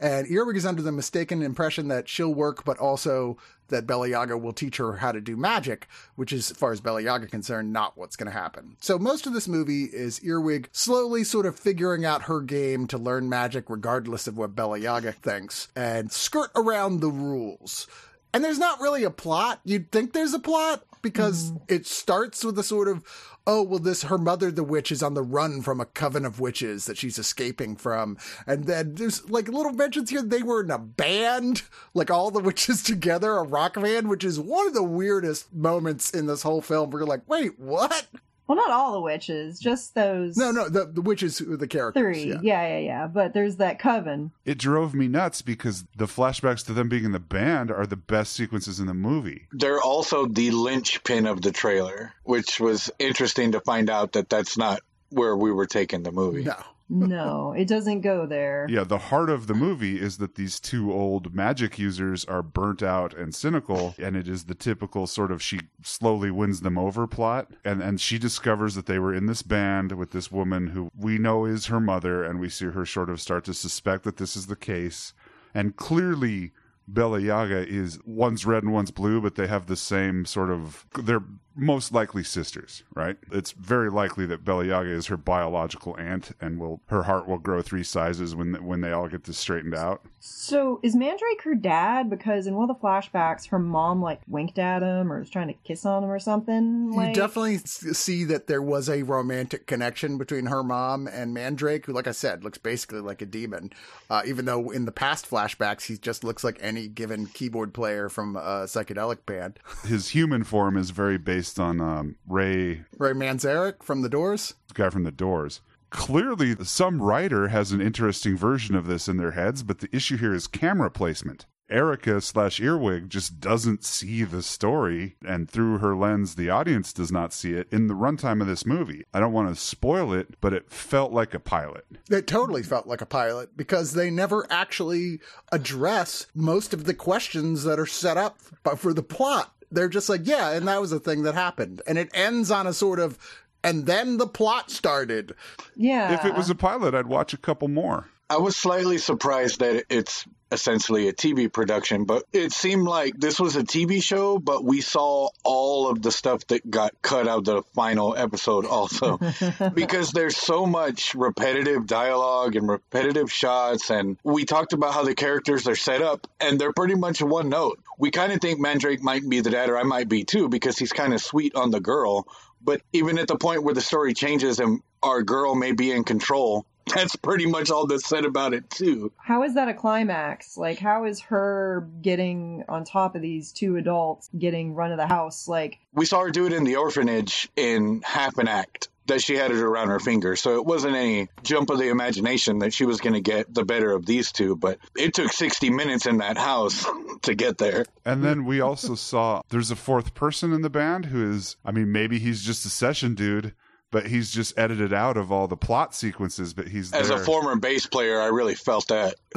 And 0.05 0.31
Earwig 0.31 0.59
is 0.59 0.67
under 0.67 0.83
the 0.83 0.93
mistaken 0.93 1.41
impression 1.41 1.89
that 1.89 2.11
she'll 2.11 2.35
work, 2.35 2.67
but 2.67 2.77
also 2.77 3.39
that 3.69 3.87
Bella 3.87 4.07
Yaga 4.07 4.37
will 4.37 4.53
teach 4.53 4.77
her 4.77 4.97
how 4.97 5.13
to 5.13 5.21
do 5.23 5.35
magic, 5.35 5.89
which 6.15 6.31
is, 6.31 6.51
as 6.51 6.59
far 6.59 6.73
as 6.73 6.81
Bella 6.83 7.01
Yaga 7.01 7.27
concerned, 7.27 7.73
not 7.73 7.97
what's 7.97 8.15
going 8.15 8.31
to 8.31 8.39
happen. 8.39 8.77
So 8.83 8.99
most 8.99 9.27
of 9.27 9.33
this 9.33 9.49
movie 9.49 9.85
is 9.85 10.23
Earwig 10.23 10.69
slowly 10.73 11.25
sort 11.25 11.47
of 11.47 11.59
figuring 11.59 12.05
out 12.05 12.25
her 12.25 12.43
game 12.43 12.87
to 12.89 12.99
learn 12.99 13.31
magic, 13.31 13.71
regardless 13.71 14.27
of 14.27 14.37
what 14.37 14.55
Bella 14.55 14.77
Yaga 14.77 15.13
thinks, 15.13 15.69
and 15.75 16.13
skirt 16.13 16.51
around 16.55 17.01
the 17.01 17.11
rules. 17.11 17.87
And 18.35 18.45
there's 18.45 18.59
not 18.59 18.81
really 18.81 19.05
a 19.05 19.11
plot. 19.11 19.61
You'd 19.65 19.93
think 19.93 20.13
there's 20.13 20.35
a 20.35 20.41
plot 20.41 20.85
because 21.03 21.53
mm-hmm. 21.53 21.59
it 21.69 21.87
starts 21.87 22.45
with 22.45 22.59
a 22.59 22.65
sort 22.65 22.89
of, 22.89 23.05
oh, 23.47 23.63
well, 23.63 23.79
this, 23.79 24.03
her 24.03 24.19
mother, 24.19 24.51
the 24.51 24.65
witch, 24.65 24.91
is 24.91 25.05
on 25.05 25.15
the 25.15 25.23
run 25.23 25.63
from 25.63 25.81
a 25.81 25.87
coven 25.87 26.25
of 26.25 26.41
witches 26.41 26.87
that 26.87 26.99
she's 26.99 27.17
escaping 27.17 27.77
from. 27.77 28.19
And 28.45 28.65
then 28.65 28.97
there's 28.97 29.31
like 29.31 29.47
little 29.47 29.73
mentions 29.73 30.11
here. 30.11 30.21
They 30.21 30.43
were 30.43 30.65
in 30.65 30.71
a 30.73 30.79
band, 30.79 31.63
like 31.95 32.11
all 32.11 32.33
the 32.33 32.41
witches 32.43 32.83
together, 32.83 33.37
a 33.37 33.45
rock 33.45 33.75
band, 33.75 34.09
which 34.09 34.25
is 34.25 34.41
one 34.41 34.67
of 34.67 34.75
the 34.75 34.83
weirdest 34.83 35.55
moments 35.55 36.11
in 36.11 36.27
this 36.27 36.43
whole 36.43 36.61
film. 36.61 36.91
We're 36.91 37.05
like, 37.05 37.23
wait, 37.29 37.59
what? 37.61 38.09
Well, 38.47 38.57
not 38.57 38.71
all 38.71 38.93
the 38.93 39.01
witches, 39.01 39.59
just 39.59 39.95
those 39.95 40.37
No, 40.37 40.51
no, 40.51 40.69
the, 40.69 40.85
the 40.85 41.01
witches, 41.01 41.39
the 41.39 41.67
characters. 41.67 42.01
three. 42.03 42.29
Yeah. 42.29 42.41
Yeah. 42.43 42.69
yeah, 42.69 42.79
yeah, 42.79 43.07
But 43.07 43.33
there's 43.33 43.57
that 43.57 43.79
coven. 43.79 44.33
It 44.45 44.59
drove 44.59 44.95
me 44.95 45.09
nuts 45.09 45.41
because 45.41 45.85
the 45.97 46.07
flashbacks 46.07 46.65
to 46.67 46.73
them 46.75 46.89
being 46.89 47.05
in 47.05 47.13
the 47.13 47.21
band 47.21 47.71
are 47.71 47.87
the 47.87 47.97
best 47.97 48.35
sequences 48.35 48.81
in 48.81 48.87
the 48.87 48.95
movie. 48.95 49.47
They're 49.53 49.81
also 49.81 50.27
the 50.27 50.51
linchpin 50.51 51.27
of 51.27 51.41
the 51.41 51.53
trailer, 51.53 52.13
which 52.25 52.61
was 52.61 52.91
interesting 52.99 53.53
to 53.53 53.61
find 53.61 53.89
out 53.89 54.13
that 54.13 54.29
that's 54.29 54.59
not 54.59 54.81
where 55.09 55.37
we 55.37 55.51
were 55.53 55.67
taking 55.67 56.03
the 56.03 56.13
movie. 56.13 56.45
No. 56.45 56.57
No, 56.89 57.55
it 57.57 57.67
doesn't 57.67 58.03
go 58.03 58.27
there. 58.27 58.67
Yeah, 58.69 58.85
the 58.85 58.99
heart 58.99 59.31
of 59.31 59.47
the 59.47 59.55
movie 59.55 60.01
is 60.01 60.19
that 60.19 60.35
these 60.35 60.61
two 60.61 60.93
old 60.93 61.35
magic 61.35 61.79
users 61.79 62.25
are 62.27 62.43
burnt 62.43 62.83
out 62.83 63.15
and 63.15 63.35
cynical, 63.35 63.95
and 63.99 64.17
it 64.17 64.29
is 64.29 64.45
the 64.45 64.55
typical 64.55 65.07
sort 65.07 65.33
of 65.33 65.43
she 65.43 65.61
slowly 65.83 66.31
wins 66.31 66.61
them 66.61 66.77
over 66.77 67.07
plot. 67.07 67.51
And 67.65 67.83
and 67.83 68.01
she 68.01 68.19
discovers 68.19 68.75
that 68.75 68.87
they 68.87 68.99
were 68.99 69.15
in 69.15 69.27
this 69.27 69.43
band 69.43 69.93
with 69.93 70.11
this 70.11 70.31
woman 70.31 70.69
who 70.69 70.91
we 70.97 71.19
know 71.19 71.47
is 71.47 71.67
her 71.67 71.81
mother, 71.81 72.23
and 72.23 72.39
we 72.39 72.51
see 72.51 72.67
her 72.67 72.87
sort 72.87 73.09
of 73.09 73.21
start 73.21 73.45
to 73.45 73.55
suspect 73.55 74.05
that 74.05 74.19
this 74.19 74.37
is 74.37 74.47
the 74.47 74.57
case. 74.57 75.15
And 75.55 75.77
clearly 75.77 76.53
Bella 76.87 77.21
Yaga 77.21 77.67
is 77.67 77.99
one's 78.05 78.45
red 78.45 78.63
and 78.63 78.73
one's 78.73 78.91
blue, 78.91 79.21
but 79.21 79.37
they 79.37 79.47
have 79.47 79.67
the 79.67 79.77
same 79.77 80.27
sort 80.27 80.51
of 80.51 80.87
they're 81.03 81.25
most 81.57 81.93
likely 81.93 82.25
sisters, 82.25 82.83
right? 82.95 83.17
It's 83.31 83.53
very 83.53 83.91
likely 83.91 84.27
that 84.27 84.45
Bella 84.45 84.65
Yaga 84.67 84.91
is 84.91 85.07
her 85.07 85.17
biological 85.17 85.97
aunt, 85.99 86.33
and 86.41 86.59
will 86.59 86.81
her 86.87 87.05
heart 87.05 87.29
will 87.29 87.39
grow 87.39 87.63
three 87.63 87.85
sizes 87.85 88.35
when 88.35 88.55
when 88.65 88.81
they 88.81 88.93
all 88.93 89.09
get 89.09 89.25
this 89.25 89.39
straightened 89.39 89.75
out. 89.75 90.03
So 90.21 90.81
is 90.83 90.97
Mandrake 90.97 91.43
her 91.43 91.55
dad? 91.55 92.09
Because 92.11 92.47
in 92.47 92.55
one 92.55 92.69
of 92.69 92.77
the 92.77 92.83
flashbacks, 92.83 93.49
her 93.49 93.59
mom 93.59 94.03
like 94.03 94.21
winked 94.27 94.59
at 94.59 94.83
him 94.83 95.13
or 95.13 95.21
was 95.21 95.31
trying 95.31 95.49
to 95.49 95.55
kiss 95.65 95.85
on 95.85 96.03
him 96.03 96.11
or 96.11 96.19
something. 96.19 96.93
You 96.93 97.13
definitely 97.13 97.59
see 97.59 98.25
that 98.25 98.47
there 98.47 98.63
was 98.63 98.89
a 98.89 99.03
romantic 99.03 99.67
connection 99.67 100.19
between 100.19 100.47
her 100.47 100.63
mom 100.63 101.07
and 101.07 101.35
Mandrake, 101.35 101.87
who, 101.87 101.93
like 101.93 102.07
I 102.07 102.13
said, 102.13 102.43
looks 102.43 102.59
basically 102.59 103.01
like 103.01 103.23
a 103.23 103.27
demon. 103.27 103.71
Uh, 104.11 104.23
even 104.27 104.45
though 104.45 104.71
in 104.71 104.85
the 104.85 104.93
past 104.93 105.29
flashbacks, 105.29 105.87
he 105.87 105.97
just 105.97 106.25
looks 106.25 106.43
like 106.43 106.59
any 106.61 106.89
given 106.89 107.27
keyboard 107.27 107.75
player 107.75 108.09
from 108.09 108.37
a 108.37 108.65
psychedelic 108.65 109.27
band. 109.27 109.59
His 109.87 110.09
human 110.09 110.45
form 110.45 110.77
is 110.77 110.91
very 110.91 111.19
based 111.45 111.61
on 111.61 111.79
um, 111.79 112.17
Ray, 112.27 112.85
Ray 112.97 113.13
Manzarek 113.13 113.83
from 113.83 114.01
The 114.01 114.09
Doors. 114.09 114.55
the 114.69 114.73
guy 114.73 114.89
from 114.89 115.05
The 115.05 115.11
Doors. 115.13 115.61
Clearly, 115.91 116.57
some 116.65 117.03
writer 117.03 117.49
has 117.49 117.71
an 117.71 117.83
interesting 117.83 118.35
version 118.35 118.75
of 118.75 118.87
this 118.87 119.09
in 119.09 119.19
their 119.19 119.33
heads, 119.33 119.63
but 119.63 119.81
the 119.81 119.95
issue 119.95 120.17
here 120.17 120.33
is 120.33 120.47
camera 120.47 120.91
placement. 120.91 121.45
Erica 121.71 122.21
slash 122.21 122.61
Earwig 122.61 123.09
just 123.09 123.41
doesn't 123.41 123.85
see 123.85 124.23
the 124.23 124.43
story, 124.43 125.17
and 125.27 125.51
through 125.51 125.79
her 125.79 125.97
lens, 125.97 126.35
the 126.35 126.51
audience 126.51 126.93
does 126.93 127.11
not 127.11 127.33
see 127.33 127.53
it 127.53 127.69
in 127.73 127.87
the 127.87 127.95
runtime 127.95 128.41
of 128.43 128.47
this 128.47 128.67
movie. 128.67 129.05
I 129.15 129.21
don't 129.21 129.33
want 129.33 129.49
to 129.49 129.61
spoil 129.61 130.13
it, 130.13 130.37
but 130.41 130.53
it 130.53 130.71
felt 130.71 131.13
like 131.13 131.33
a 131.33 131.41
pilot. 131.41 131.85
It 132.11 132.27
totally 132.27 132.63
felt 132.63 132.87
like 132.87 133.01
a 133.01 133.07
pilot 133.07 133.57
because 133.57 133.93
they 133.93 134.11
never 134.11 134.47
actually 134.51 135.21
address 135.53 136.27
most 136.35 136.75
of 136.75 136.85
the 136.85 136.95
questions 136.95 137.65
that 137.65 137.81
are 137.81 137.87
set 137.87 138.19
up 138.19 138.39
for 138.77 138.93
the 138.93 139.03
plot. 139.03 139.54
They're 139.75 139.89
just 139.89 140.09
like, 140.09 140.23
yeah, 140.27 140.51
and 140.51 140.67
that 140.69 140.81
was 140.81 140.93
a 140.93 141.01
thing 141.01 141.23
that 141.25 141.35
happened. 141.35 141.83
And 141.87 141.99
it 141.99 142.11
ends 142.15 142.51
on 142.51 142.67
a 142.67 142.73
sort 142.73 142.99
of, 143.01 143.19
and 143.63 143.87
then 143.87 144.19
the 144.19 144.27
plot 144.27 144.71
started. 144.71 145.35
yeah. 145.77 146.15
If 146.15 146.25
it 146.25 146.35
was 146.35 146.51
a 146.51 146.55
pilot, 146.55 146.95
I'd 146.95 147.07
watch 147.07 147.33
a 147.35 147.39
couple 147.39 147.69
more. 147.69 148.09
I 148.31 148.39
was 148.39 148.57
slightly 148.57 148.99
surprised 148.99 149.61
that 149.61 149.85
it's 149.91 150.25
essentially 150.51 151.09
a 151.09 151.13
TV 151.13 151.53
production, 151.53 152.05
but 152.05 152.23
it 152.33 152.53
seemed 152.53 152.85
like 152.85 153.19
this 153.19 153.39
was 153.39 153.57
a 153.57 153.63
TV 153.63 154.03
show, 154.03 154.39
but 154.39 154.65
we 154.65 154.81
saw 154.81 155.29
all 155.43 155.91
of 155.91 156.01
the 156.01 156.11
stuff 156.11 156.47
that 156.47 156.69
got 156.69 156.95
cut 157.03 157.29
out 157.29 157.39
of 157.41 157.45
the 157.45 157.63
final 157.75 158.17
episode 158.17 158.65
also. 158.65 159.19
because 159.75 160.13
there's 160.13 160.37
so 160.37 160.65
much 160.65 161.15
repetitive 161.15 161.87
dialogue 161.87 162.57
and 162.57 162.69
repetitive 162.69 163.31
shots, 163.31 163.91
and 163.91 164.17
we 164.23 164.45
talked 164.45 164.73
about 164.73 164.95
how 164.95 165.05
the 165.05 165.15
characters 165.15 165.69
are 165.69 165.77
set 165.77 166.01
up, 166.01 166.27
and 166.41 166.59
they're 166.59 166.73
pretty 166.73 166.95
much 166.95 167.21
one 167.21 167.51
note. 167.51 167.79
We 167.99 168.11
kind 168.11 168.33
of 168.33 168.41
think 168.41 168.59
Mandrake 168.59 169.03
might 169.03 169.29
be 169.29 169.41
the 169.41 169.51
dad, 169.51 169.69
or 169.69 169.77
I 169.77 169.83
might 169.83 170.09
be 170.09 170.25
too, 170.25 170.49
because 170.49 170.79
he's 170.79 170.93
kind 170.93 171.13
of 171.13 171.21
sweet 171.21 171.55
on 171.57 171.71
the 171.71 171.81
girl. 171.81 172.27
But 172.63 172.81
even 172.95 173.19
at 173.19 173.29
the 173.29 173.37
point 173.37 173.65
where 173.65 173.75
the 173.75 173.83
story 173.83 174.15
changes 174.15 174.61
and 174.61 174.81
our 175.03 175.23
girl 175.23 175.55
may 175.55 175.73
be 175.73 175.93
in 175.93 176.05
control, 176.05 176.65
that's 176.93 177.17
pretty 177.17 177.47
much 177.47 177.71
all 177.71 177.87
that's 177.87 178.07
said 178.09 178.25
about 178.25 178.53
it 178.55 178.69
too. 178.71 179.13
How 179.17 179.43
is 179.45 179.55
that 179.55 179.69
a 179.69 179.75
climax? 179.75 180.57
Like, 180.57 180.79
how 180.79 181.05
is 181.05 181.21
her 181.23 181.89
getting 182.03 182.65
on 182.69 182.85
top 182.85 183.15
of 183.17 183.23
these 183.23 183.53
two 183.53 183.77
adults 183.77 184.29
getting 184.37 184.75
run 184.75 184.93
of 184.93 184.99
the 184.99 185.07
house? 185.07 185.49
Like, 185.49 185.79
We 185.93 186.05
saw 186.07 186.21
her 186.21 186.31
do 186.31 186.47
it 186.47 186.53
in 186.53 186.65
the 186.65 186.77
orphanage 186.77 187.49
in 187.57 188.03
half 188.05 188.39
an 188.39 188.49
act. 188.49 188.89
that 189.07 189.21
she 189.21 189.37
had 189.37 189.51
it 189.51 189.59
around 189.59 189.89
her 189.89 190.01
finger. 190.01 190.35
So 190.35 190.55
it 190.55 190.65
wasn't 190.65 190.97
any 190.97 191.29
jump 191.43 191.69
of 191.69 191.79
the 191.79 191.91
imagination 191.91 192.61
that 192.61 192.73
she 192.73 192.87
was 192.87 193.03
going 193.03 193.13
to 193.13 193.21
get 193.21 193.53
the 193.53 193.63
better 193.63 193.91
of 193.93 194.07
these 194.07 194.33
two. 194.33 194.57
But 194.57 194.79
it 194.97 195.13
took 195.13 195.31
60 195.31 195.69
minutes 195.69 196.07
in 196.07 196.19
that 196.19 196.39
house 196.39 196.87
to 197.23 197.35
get 197.35 197.59
there. 197.59 197.85
And 198.07 198.25
then 198.25 198.47
we 198.47 198.63
also 198.63 198.95
saw 198.95 199.43
there's 199.51 199.71
a 199.71 199.77
fourth 199.77 200.15
person 200.15 200.55
in 200.55 200.63
the 200.63 200.71
band 200.71 201.05
who 201.05 201.31
is, 201.33 201.57
I 201.67 201.71
mean, 201.71 201.93
maybe 201.93 202.19
he's 202.19 202.43
just 202.43 202.65
a 202.65 202.71
session 202.71 203.15
dude, 203.15 203.53
but 203.95 204.09
he's 204.09 204.33
just 204.33 204.59
edited 204.59 204.93
out 204.93 205.17
of 205.17 205.31
all 205.31 205.47
the 205.47 205.57
plot 205.57 205.95
sequences. 205.95 206.53
But 206.53 206.67
he's 206.67 206.93
As 206.93 207.11
there. 207.11 207.17
a 207.17 207.21
former 207.21 207.55
bass 207.55 207.87
player, 207.87 208.21
I 208.21 208.27
really 208.27 208.57
felt 208.57 208.89
that. 208.89 209.15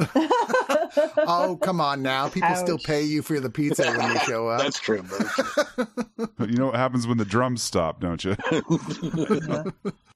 oh, 1.16 1.56
come 1.62 1.80
on 1.80 2.02
now. 2.02 2.28
People 2.28 2.56
still 2.56 2.76
pay 2.76 3.02
you 3.02 3.22
for 3.22 3.38
the 3.38 3.50
pizza 3.50 3.88
when 3.88 4.10
you 4.10 4.18
show 4.18 4.48
up. 4.48 4.60
That's 4.60 4.80
true. 4.80 5.04
But 6.36 6.50
You 6.50 6.56
know 6.56 6.66
what 6.66 6.74
happens 6.74 7.06
when 7.06 7.18
the 7.18 7.24
drums 7.24 7.62
stop, 7.62 8.00
don't 8.00 8.24
you? 8.24 8.34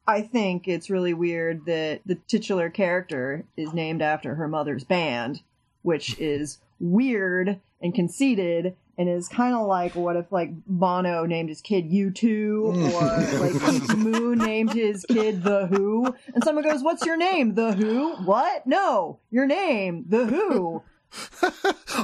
I 0.08 0.22
think 0.22 0.66
it's 0.66 0.90
really 0.90 1.14
weird 1.14 1.64
that 1.66 2.00
the 2.04 2.16
titular 2.26 2.68
character 2.68 3.44
is 3.56 3.72
named 3.72 4.02
after 4.02 4.34
her 4.34 4.48
mother's 4.48 4.82
band, 4.82 5.40
which 5.82 6.18
is 6.18 6.58
weird 6.80 7.60
and 7.80 7.94
conceited 7.94 8.74
and 8.98 9.08
is 9.08 9.28
kind 9.28 9.54
of 9.54 9.66
like 9.66 9.94
what 9.94 10.16
if 10.16 10.30
like 10.30 10.50
Bono 10.66 11.24
named 11.24 11.48
his 11.48 11.60
kid 11.60 11.90
U2 11.90 12.62
or 12.62 12.72
like 13.40 13.70
Keith 13.70 13.96
Moon 13.96 14.38
named 14.38 14.72
his 14.72 15.04
kid 15.06 15.42
The 15.42 15.66
Who 15.66 16.14
and 16.34 16.44
someone 16.44 16.64
goes, 16.64 16.82
"What's 16.82 17.04
your 17.06 17.16
name? 17.16 17.54
The 17.54 17.72
Who? 17.72 18.14
What? 18.24 18.66
No, 18.66 19.18
your 19.30 19.46
name, 19.46 20.04
The 20.08 20.26
Who." 20.26 20.82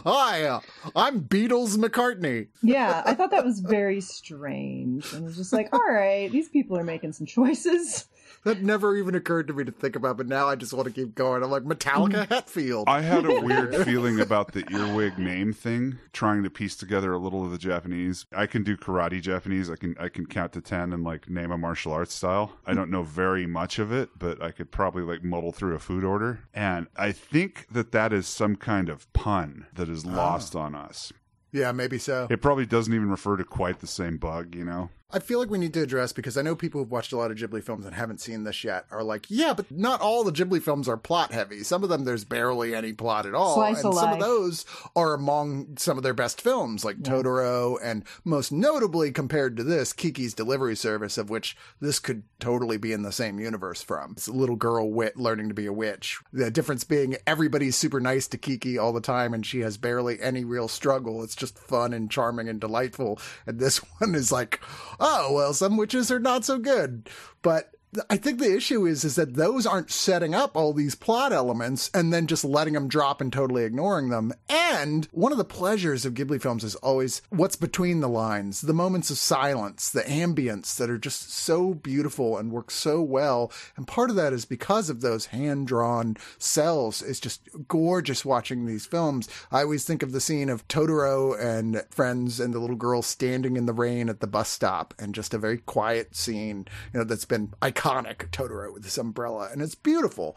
Hi, 0.05 0.45
uh, 0.45 0.61
I'm 0.95 1.23
Beatles 1.23 1.79
McCartney. 1.79 2.49
Yeah, 2.63 3.03
I 3.07 3.15
thought 3.15 3.31
that 3.31 3.45
was 3.45 3.61
very 3.61 4.03
strange. 4.03 5.13
And 5.13 5.23
it 5.23 5.27
was 5.27 5.37
just 5.37 5.53
like, 5.53 5.73
all 5.73 5.81
right, 5.81 6.31
these 6.31 6.51
people 6.51 6.77
are 6.77 6.85
making 6.85 7.13
some 7.13 7.27
choices. 7.27 8.07
That 8.45 8.63
never 8.63 8.97
even 8.97 9.15
occurred 9.15 9.49
to 9.49 9.53
me 9.53 9.65
to 9.65 9.73
think 9.73 9.97
about, 9.97 10.17
but 10.17 10.27
now 10.27 10.49
I 10.49 10.55
just 10.55 10.73
want 10.73 10.87
to 10.87 10.93
keep 10.93 11.15
going. 11.15 11.43
I'm 11.43 11.51
like 11.51 11.65
Metallica 11.65 12.27
mm. 12.27 12.29
Hetfield. 12.29 12.85
I 12.87 13.01
had 13.01 13.25
a 13.25 13.41
weird 13.41 13.75
feeling 13.85 14.21
about 14.21 14.53
the 14.53 14.65
earwig 14.73 15.19
name 15.19 15.53
thing, 15.53 15.99
trying 16.13 16.43
to 16.45 16.51
piece 16.51 16.77
together 16.77 17.13
a 17.13 17.19
little 17.19 17.45
of 17.45 17.51
the 17.51 17.59
Japanese. 17.59 18.27
I 18.33 18.47
can 18.47 18.63
do 18.63 18.77
karate 18.77 19.21
Japanese. 19.21 19.71
I 19.71 19.77
can 19.77 19.97
I 19.99 20.09
can 20.09 20.27
count 20.27 20.53
to 20.53 20.61
10 20.61 20.93
and 20.93 21.05
like 21.05 21.29
name 21.29 21.51
a 21.51 21.59
martial 21.59 21.93
arts 21.93 22.15
style. 22.15 22.53
I 22.67 22.75
don't 22.75 22.91
know 22.91 23.03
very 23.03 23.47
much 23.47 23.79
of 23.79 23.93
it, 23.93 24.11
but 24.19 24.43
I 24.43 24.51
could 24.51 24.71
probably 24.71 25.03
like 25.03 25.23
muddle 25.23 25.53
through 25.53 25.75
a 25.75 25.79
food 25.79 26.05
order. 26.05 26.41
And 26.55 26.87
I 26.97 27.13
think 27.13 27.67
that 27.71 27.93
that 27.93 28.13
is 28.13 28.27
some 28.27 28.57
kind 28.57 28.89
of 28.89 29.13
pun 29.13 29.67
that 29.75 29.89
is 29.89 30.05
ah. 30.07 30.11
lost 30.11 30.55
on 30.55 30.75
us. 30.75 31.13
yeah, 31.53 31.73
maybe 31.73 31.99
so. 31.99 32.27
It 32.31 32.41
probably 32.41 32.67
doesn't 32.67 32.93
even 32.93 33.11
refer 33.11 33.37
to 33.37 33.45
quite 33.45 33.81
the 33.81 33.87
same 33.87 34.19
bug, 34.19 34.55
you 34.55 34.65
know? 34.65 34.91
I 35.11 35.21
feel 35.21 35.39
like 35.39 35.49
we 35.49 35.57
need 35.57 35.73
to 35.73 35.81
address 35.81 36.13
because 36.13 36.37
I 36.37 36.43
know 36.43 36.55
people 36.55 36.83
who've 36.83 36.91
watched 36.91 37.13
a 37.13 37.17
lot 37.17 37.31
of 37.31 37.39
Ghibli 37.39 37.65
films 37.65 37.87
and 37.87 37.95
haven't 37.95 38.21
seen 38.21 38.45
this 38.45 38.63
yet 38.63 38.85
are 38.91 39.03
like, 39.03 39.25
yeah, 39.31 39.55
but 39.55 39.71
not 39.71 40.03
all 40.03 40.23
the 40.23 40.31
Ghibli 40.31 40.63
films 40.63 40.87
are 40.87 40.99
plot 40.99 41.33
heavy. 41.33 41.63
Some 41.63 41.83
of 41.83 41.89
them 41.89 42.05
there's 42.05 42.27
barely 42.27 42.75
any 42.75 42.93
plot 42.93 43.25
at 43.25 43.33
all, 43.35 43.55
Slice 43.55 43.79
and 43.79 43.87
of 43.87 43.95
some 43.95 44.13
of 44.13 44.21
those 44.21 44.67
are 44.95 45.15
among 45.15 45.79
some 45.79 45.97
of 45.97 46.03
their 46.03 46.13
best 46.13 46.43
films, 46.43 46.85
like 46.85 46.99
Totoro, 46.99 47.79
and 47.83 48.05
most 48.23 48.53
notably 48.53 49.11
compared 49.11 49.57
to 49.57 49.65
this, 49.65 49.95
Kiki's 49.95 50.35
Delivery 50.35 50.77
Service, 50.77 51.17
of 51.17 51.31
which 51.31 51.57
this 51.81 51.99
could 51.99 52.25
totally 52.39 52.77
be 52.77 52.93
in 52.93 53.01
the 53.01 53.11
same 53.11 53.41
universe 53.41 53.81
from. 53.81 54.13
It's 54.13 54.29
a 54.29 54.33
little 54.33 54.57
girl 54.57 54.91
wit 54.91 55.17
learning 55.17 55.49
to 55.49 55.55
be 55.55 55.65
a 55.65 55.73
witch. 55.73 56.19
The 56.35 56.51
difference 56.51 56.85
being 56.85 57.17
everybody's 57.27 57.77
super 57.77 57.99
nice 57.99 58.27
to 58.29 58.37
Kiki 58.37 58.77
all 58.77 58.93
the 58.93 59.01
time, 59.01 59.33
and 59.33 59.47
she 59.47 59.61
has 59.61 59.79
barely 59.79 60.21
any 60.21 60.45
real 60.45 60.69
struggle. 60.69 61.23
It's 61.23 61.35
just 61.35 61.59
fun 61.59 61.95
and 61.95 62.11
charming 62.11 62.47
and 62.47 62.61
delightful. 62.61 63.19
And 63.47 63.59
this 63.59 63.79
one 63.99 64.15
is 64.15 64.31
like, 64.31 64.61
oh 65.01 65.33
well, 65.33 65.55
some 65.55 65.77
witches 65.77 66.11
are 66.11 66.21
not 66.21 66.45
so 66.45 66.59
good, 66.59 67.09
but. 67.43 67.71
I 68.11 68.19
think 68.19 68.39
the 68.39 68.55
issue 68.55 68.87
is 68.87 69.05
is 69.05 69.17
that 69.17 69.35
those 69.35 69.67
aren't 69.67 69.91
setting 69.91 70.35
up 70.35 70.57
all 70.57 70.75
these 70.75 70.95
plot 70.95 71.33
elements 71.33 71.91
and 71.95 72.13
then 72.13 72.27
just 72.27 72.45
letting 72.45 72.75
them 72.75 72.87
drop 72.87 73.21
and 73.21 73.33
totally 73.33 73.65
ignoring 73.65 74.11
them. 74.11 74.33
And 74.49 75.09
one 75.11 75.33
of 75.33 75.39
the 75.39 75.45
pleasures 75.45 76.05
of 76.05 76.13
Ghibli 76.13 76.41
films 76.41 76.65
is 76.65 76.75
always 76.77 77.23
what's 77.31 77.57
between 77.57 78.01
the 78.01 78.09
lines, 78.09 78.61
the 78.61 78.75
moments 78.75 79.11
of 79.11 79.17
silence, 79.17 79.89
the 79.89 80.03
ambience 80.03 80.77
that 80.77 80.91
are 80.91 80.99
just 80.99 81.33
so 81.33 81.73
beautiful 81.73 82.37
and 82.37 82.53
work 82.53 82.71
so 82.71 83.01
well. 83.01 83.51
And 83.77 83.87
part 83.87 84.11
of 84.11 84.17
that 84.17 84.35
is 84.35 84.45
because 84.45 84.91
of 84.91 85.01
those 85.01 85.27
hand 85.27 85.67
drawn 85.67 86.17
cells. 86.37 87.01
It's 87.01 87.21
just 87.21 87.49
gorgeous 87.69 88.23
watching 88.23 88.67
these 88.67 88.85
films. 88.85 89.29
I 89.51 89.63
always 89.63 89.85
think 89.85 90.03
of 90.03 90.13
the 90.13 90.21
scene 90.21 90.51
of 90.51 90.67
Totoro 90.69 91.39
and 91.41 91.83
friends 91.91 92.39
and 92.39 92.53
the 92.53 92.59
little 92.59 92.77
girl 92.77 93.01
standing 93.01 93.57
in 93.57 93.65
the 93.65 93.73
rain 93.73 94.11
at 94.11 94.21
the 94.21 94.27
bus 94.27 94.51
stop 94.51 94.93
and 94.99 95.15
just 95.15 95.33
a 95.33 95.39
very 95.39 95.59
quiet 95.59 96.15
scene, 96.15 96.67
you 96.93 96.99
know, 96.99 97.05
that's 97.05 97.25
been 97.25 97.55
iconic 97.79 98.31
Totoro 98.31 98.73
with 98.73 98.83
this 98.83 98.99
umbrella 98.99 99.49
and 99.53 99.63
it's 99.63 99.75
beautiful. 99.75 100.37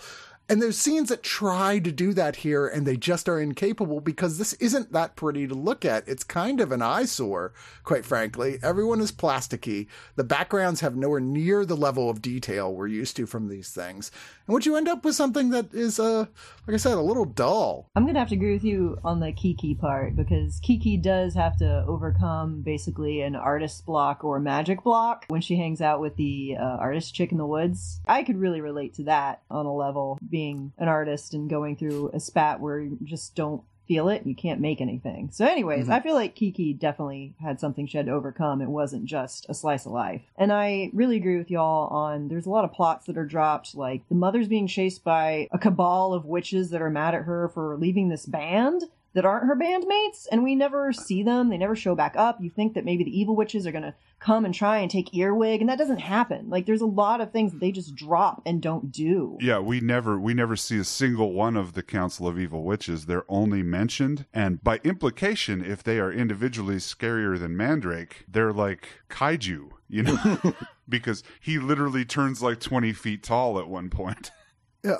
And 0.51 0.61
there's 0.61 0.77
scenes 0.77 1.07
that 1.07 1.23
try 1.23 1.79
to 1.79 1.93
do 1.93 2.13
that 2.13 2.35
here 2.35 2.67
and 2.67 2.85
they 2.85 2.97
just 2.97 3.29
are 3.29 3.39
incapable 3.39 4.01
because 4.01 4.37
this 4.37 4.51
isn't 4.55 4.91
that 4.91 5.15
pretty 5.15 5.47
to 5.47 5.55
look 5.55 5.85
at. 5.85 6.05
It's 6.09 6.25
kind 6.25 6.59
of 6.59 6.73
an 6.73 6.81
eyesore, 6.81 7.53
quite 7.85 8.03
frankly. 8.03 8.59
Everyone 8.61 8.99
is 8.99 9.13
plasticky. 9.13 9.87
The 10.17 10.25
backgrounds 10.25 10.81
have 10.81 10.97
nowhere 10.97 11.21
near 11.21 11.63
the 11.63 11.77
level 11.77 12.09
of 12.09 12.21
detail 12.21 12.75
we're 12.75 12.87
used 12.87 13.15
to 13.15 13.25
from 13.25 13.47
these 13.47 13.69
things. 13.69 14.11
And 14.45 14.53
what 14.53 14.65
you 14.65 14.75
end 14.75 14.89
up 14.89 15.05
with 15.05 15.15
something 15.15 15.51
that 15.51 15.73
is, 15.73 16.01
uh, 16.01 16.25
like 16.67 16.73
I 16.73 16.77
said, 16.77 16.95
a 16.95 17.01
little 17.01 17.23
dull. 17.23 17.87
I'm 17.95 18.05
gonna 18.05 18.19
have 18.19 18.27
to 18.27 18.35
agree 18.35 18.51
with 18.51 18.65
you 18.65 18.97
on 19.05 19.21
the 19.21 19.31
Kiki 19.31 19.73
part 19.73 20.17
because 20.17 20.59
Kiki 20.59 20.97
does 20.97 21.33
have 21.33 21.55
to 21.59 21.85
overcome 21.87 22.61
basically 22.61 23.21
an 23.21 23.37
artist 23.37 23.85
block 23.85 24.25
or 24.25 24.41
magic 24.41 24.83
block 24.83 25.27
when 25.29 25.39
she 25.39 25.55
hangs 25.55 25.79
out 25.79 26.01
with 26.01 26.17
the 26.17 26.57
uh, 26.59 26.61
artist 26.61 27.15
chick 27.15 27.31
in 27.31 27.37
the 27.37 27.45
woods. 27.45 28.01
I 28.05 28.23
could 28.23 28.35
really 28.35 28.59
relate 28.59 28.95
to 28.95 29.03
that 29.05 29.43
on 29.49 29.65
a 29.65 29.73
level, 29.73 30.19
being 30.29 30.40
an 30.49 30.87
artist 30.87 31.33
and 31.33 31.49
going 31.49 31.75
through 31.75 32.11
a 32.13 32.19
spat 32.19 32.59
where 32.59 32.79
you 32.79 32.97
just 33.03 33.35
don't 33.35 33.63
feel 33.87 34.07
it 34.07 34.21
and 34.21 34.27
you 34.27 34.35
can't 34.35 34.61
make 34.61 34.79
anything. 34.79 35.29
So, 35.33 35.45
anyways, 35.45 35.83
mm-hmm. 35.83 35.93
I 35.93 35.99
feel 35.99 36.15
like 36.15 36.35
Kiki 36.35 36.73
definitely 36.73 37.35
had 37.41 37.59
something 37.59 37.87
she 37.87 37.97
had 37.97 38.05
to 38.05 38.13
overcome. 38.13 38.61
It 38.61 38.69
wasn't 38.69 39.05
just 39.05 39.45
a 39.49 39.53
slice 39.53 39.85
of 39.85 39.91
life. 39.91 40.21
And 40.37 40.51
I 40.53 40.91
really 40.93 41.17
agree 41.17 41.37
with 41.37 41.51
y'all 41.51 41.87
on 41.87 42.29
there's 42.29 42.45
a 42.45 42.49
lot 42.49 42.63
of 42.63 42.71
plots 42.71 43.07
that 43.07 43.17
are 43.17 43.25
dropped, 43.25 43.75
like 43.75 44.07
the 44.07 44.15
mother's 44.15 44.47
being 44.47 44.67
chased 44.67 45.03
by 45.03 45.49
a 45.51 45.59
cabal 45.59 46.13
of 46.13 46.25
witches 46.25 46.69
that 46.69 46.81
are 46.81 46.89
mad 46.89 47.15
at 47.15 47.23
her 47.23 47.49
for 47.49 47.75
leaving 47.75 48.07
this 48.07 48.25
band 48.25 48.83
that 49.13 49.25
aren't 49.25 49.47
her 49.47 49.55
bandmates, 49.55 50.27
and 50.31 50.43
we 50.43 50.55
never 50.55 50.93
see 50.93 51.23
them. 51.23 51.49
They 51.49 51.57
never 51.57 51.75
show 51.75 51.95
back 51.95 52.15
up. 52.15 52.39
You 52.39 52.49
think 52.49 52.73
that 52.73 52.85
maybe 52.85 53.03
the 53.03 53.19
evil 53.19 53.35
witches 53.35 53.67
are 53.67 53.71
gonna 53.71 53.95
come 54.19 54.45
and 54.45 54.53
try 54.53 54.77
and 54.77 54.89
take 54.89 55.13
Earwig, 55.13 55.59
and 55.59 55.69
that 55.69 55.77
doesn't 55.77 55.99
happen. 55.99 56.49
Like 56.49 56.65
there's 56.65 56.81
a 56.81 56.85
lot 56.85 57.19
of 57.19 57.31
things 57.31 57.51
that 57.51 57.59
they 57.59 57.71
just 57.71 57.95
drop 57.95 58.41
and 58.45 58.61
don't 58.61 58.91
do. 58.91 59.37
Yeah, 59.41 59.59
we 59.59 59.81
never 59.81 60.19
we 60.19 60.33
never 60.33 60.55
see 60.55 60.79
a 60.79 60.83
single 60.83 61.33
one 61.33 61.57
of 61.57 61.73
the 61.73 61.83
Council 61.83 62.27
of 62.27 62.39
Evil 62.39 62.63
Witches. 62.63 63.05
They're 63.05 63.29
only 63.29 63.63
mentioned, 63.63 64.25
and 64.33 64.63
by 64.63 64.79
implication, 64.83 65.63
if 65.63 65.83
they 65.83 65.99
are 65.99 66.11
individually 66.11 66.75
scarier 66.75 67.37
than 67.37 67.57
Mandrake, 67.57 68.25
they're 68.27 68.53
like 68.53 68.87
kaiju, 69.09 69.71
you 69.89 70.03
know, 70.03 70.53
because 70.89 71.23
he 71.39 71.59
literally 71.59 72.05
turns 72.05 72.41
like 72.41 72.59
twenty 72.59 72.93
feet 72.93 73.23
tall 73.23 73.59
at 73.59 73.67
one 73.67 73.89
point. 73.89 74.31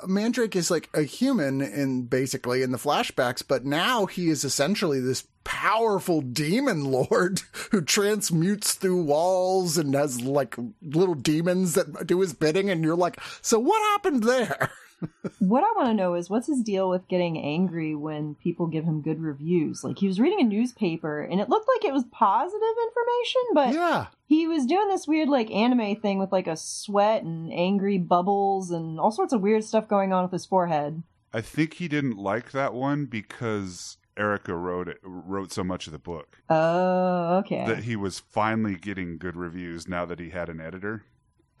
Mandrake 0.06 0.54
is 0.54 0.70
like 0.70 0.88
a 0.94 1.02
human 1.02 1.60
in 1.60 2.04
basically 2.04 2.62
in 2.62 2.70
the 2.70 2.78
flashbacks, 2.78 3.42
but 3.46 3.64
now 3.64 4.06
he 4.06 4.28
is 4.28 4.44
essentially 4.44 5.00
this 5.00 5.26
powerful 5.44 6.20
demon 6.20 6.84
lord 6.92 7.40
who 7.70 7.80
transmutes 7.80 8.74
through 8.74 9.02
walls 9.02 9.76
and 9.76 9.94
has 9.94 10.20
like 10.20 10.56
little 10.82 11.14
demons 11.14 11.74
that 11.74 12.06
do 12.06 12.20
his 12.20 12.32
bidding. 12.32 12.70
And 12.70 12.84
you're 12.84 12.96
like, 12.96 13.18
so 13.40 13.58
what 13.58 13.80
happened 13.92 14.24
there? 14.24 14.70
What 15.38 15.64
I 15.64 15.72
want 15.76 15.88
to 15.88 15.94
know 15.94 16.14
is 16.14 16.30
what's 16.30 16.46
his 16.46 16.62
deal 16.62 16.88
with 16.88 17.08
getting 17.08 17.36
angry 17.38 17.94
when 17.94 18.36
people 18.36 18.66
give 18.66 18.84
him 18.84 19.02
good 19.02 19.20
reviews? 19.20 19.82
Like 19.82 19.98
he 19.98 20.06
was 20.06 20.20
reading 20.20 20.40
a 20.40 20.48
newspaper 20.48 21.22
and 21.22 21.40
it 21.40 21.48
looked 21.48 21.68
like 21.68 21.84
it 21.84 21.92
was 21.92 22.04
positive 22.12 22.60
information, 22.86 23.42
but 23.54 23.74
yeah. 23.74 24.06
he 24.26 24.46
was 24.46 24.66
doing 24.66 24.88
this 24.88 25.06
weird 25.06 25.28
like 25.28 25.50
anime 25.50 25.96
thing 25.96 26.18
with 26.18 26.32
like 26.32 26.46
a 26.46 26.56
sweat 26.56 27.22
and 27.22 27.52
angry 27.52 27.98
bubbles 27.98 28.70
and 28.70 29.00
all 29.00 29.10
sorts 29.10 29.32
of 29.32 29.40
weird 29.40 29.64
stuff 29.64 29.88
going 29.88 30.12
on 30.12 30.22
with 30.22 30.32
his 30.32 30.46
forehead. 30.46 31.02
I 31.32 31.40
think 31.40 31.74
he 31.74 31.88
didn't 31.88 32.18
like 32.18 32.52
that 32.52 32.74
one 32.74 33.06
because 33.06 33.96
Erica 34.16 34.54
wrote 34.54 34.88
it 34.88 34.98
wrote 35.02 35.52
so 35.52 35.64
much 35.64 35.86
of 35.86 35.92
the 35.92 35.98
book 35.98 36.38
Oh, 36.50 37.38
okay. 37.38 37.64
that 37.66 37.84
he 37.84 37.96
was 37.96 38.20
finally 38.20 38.76
getting 38.76 39.16
good 39.18 39.36
reviews 39.36 39.88
now 39.88 40.04
that 40.04 40.18
he 40.18 40.30
had 40.30 40.48
an 40.48 40.60
editor. 40.60 41.04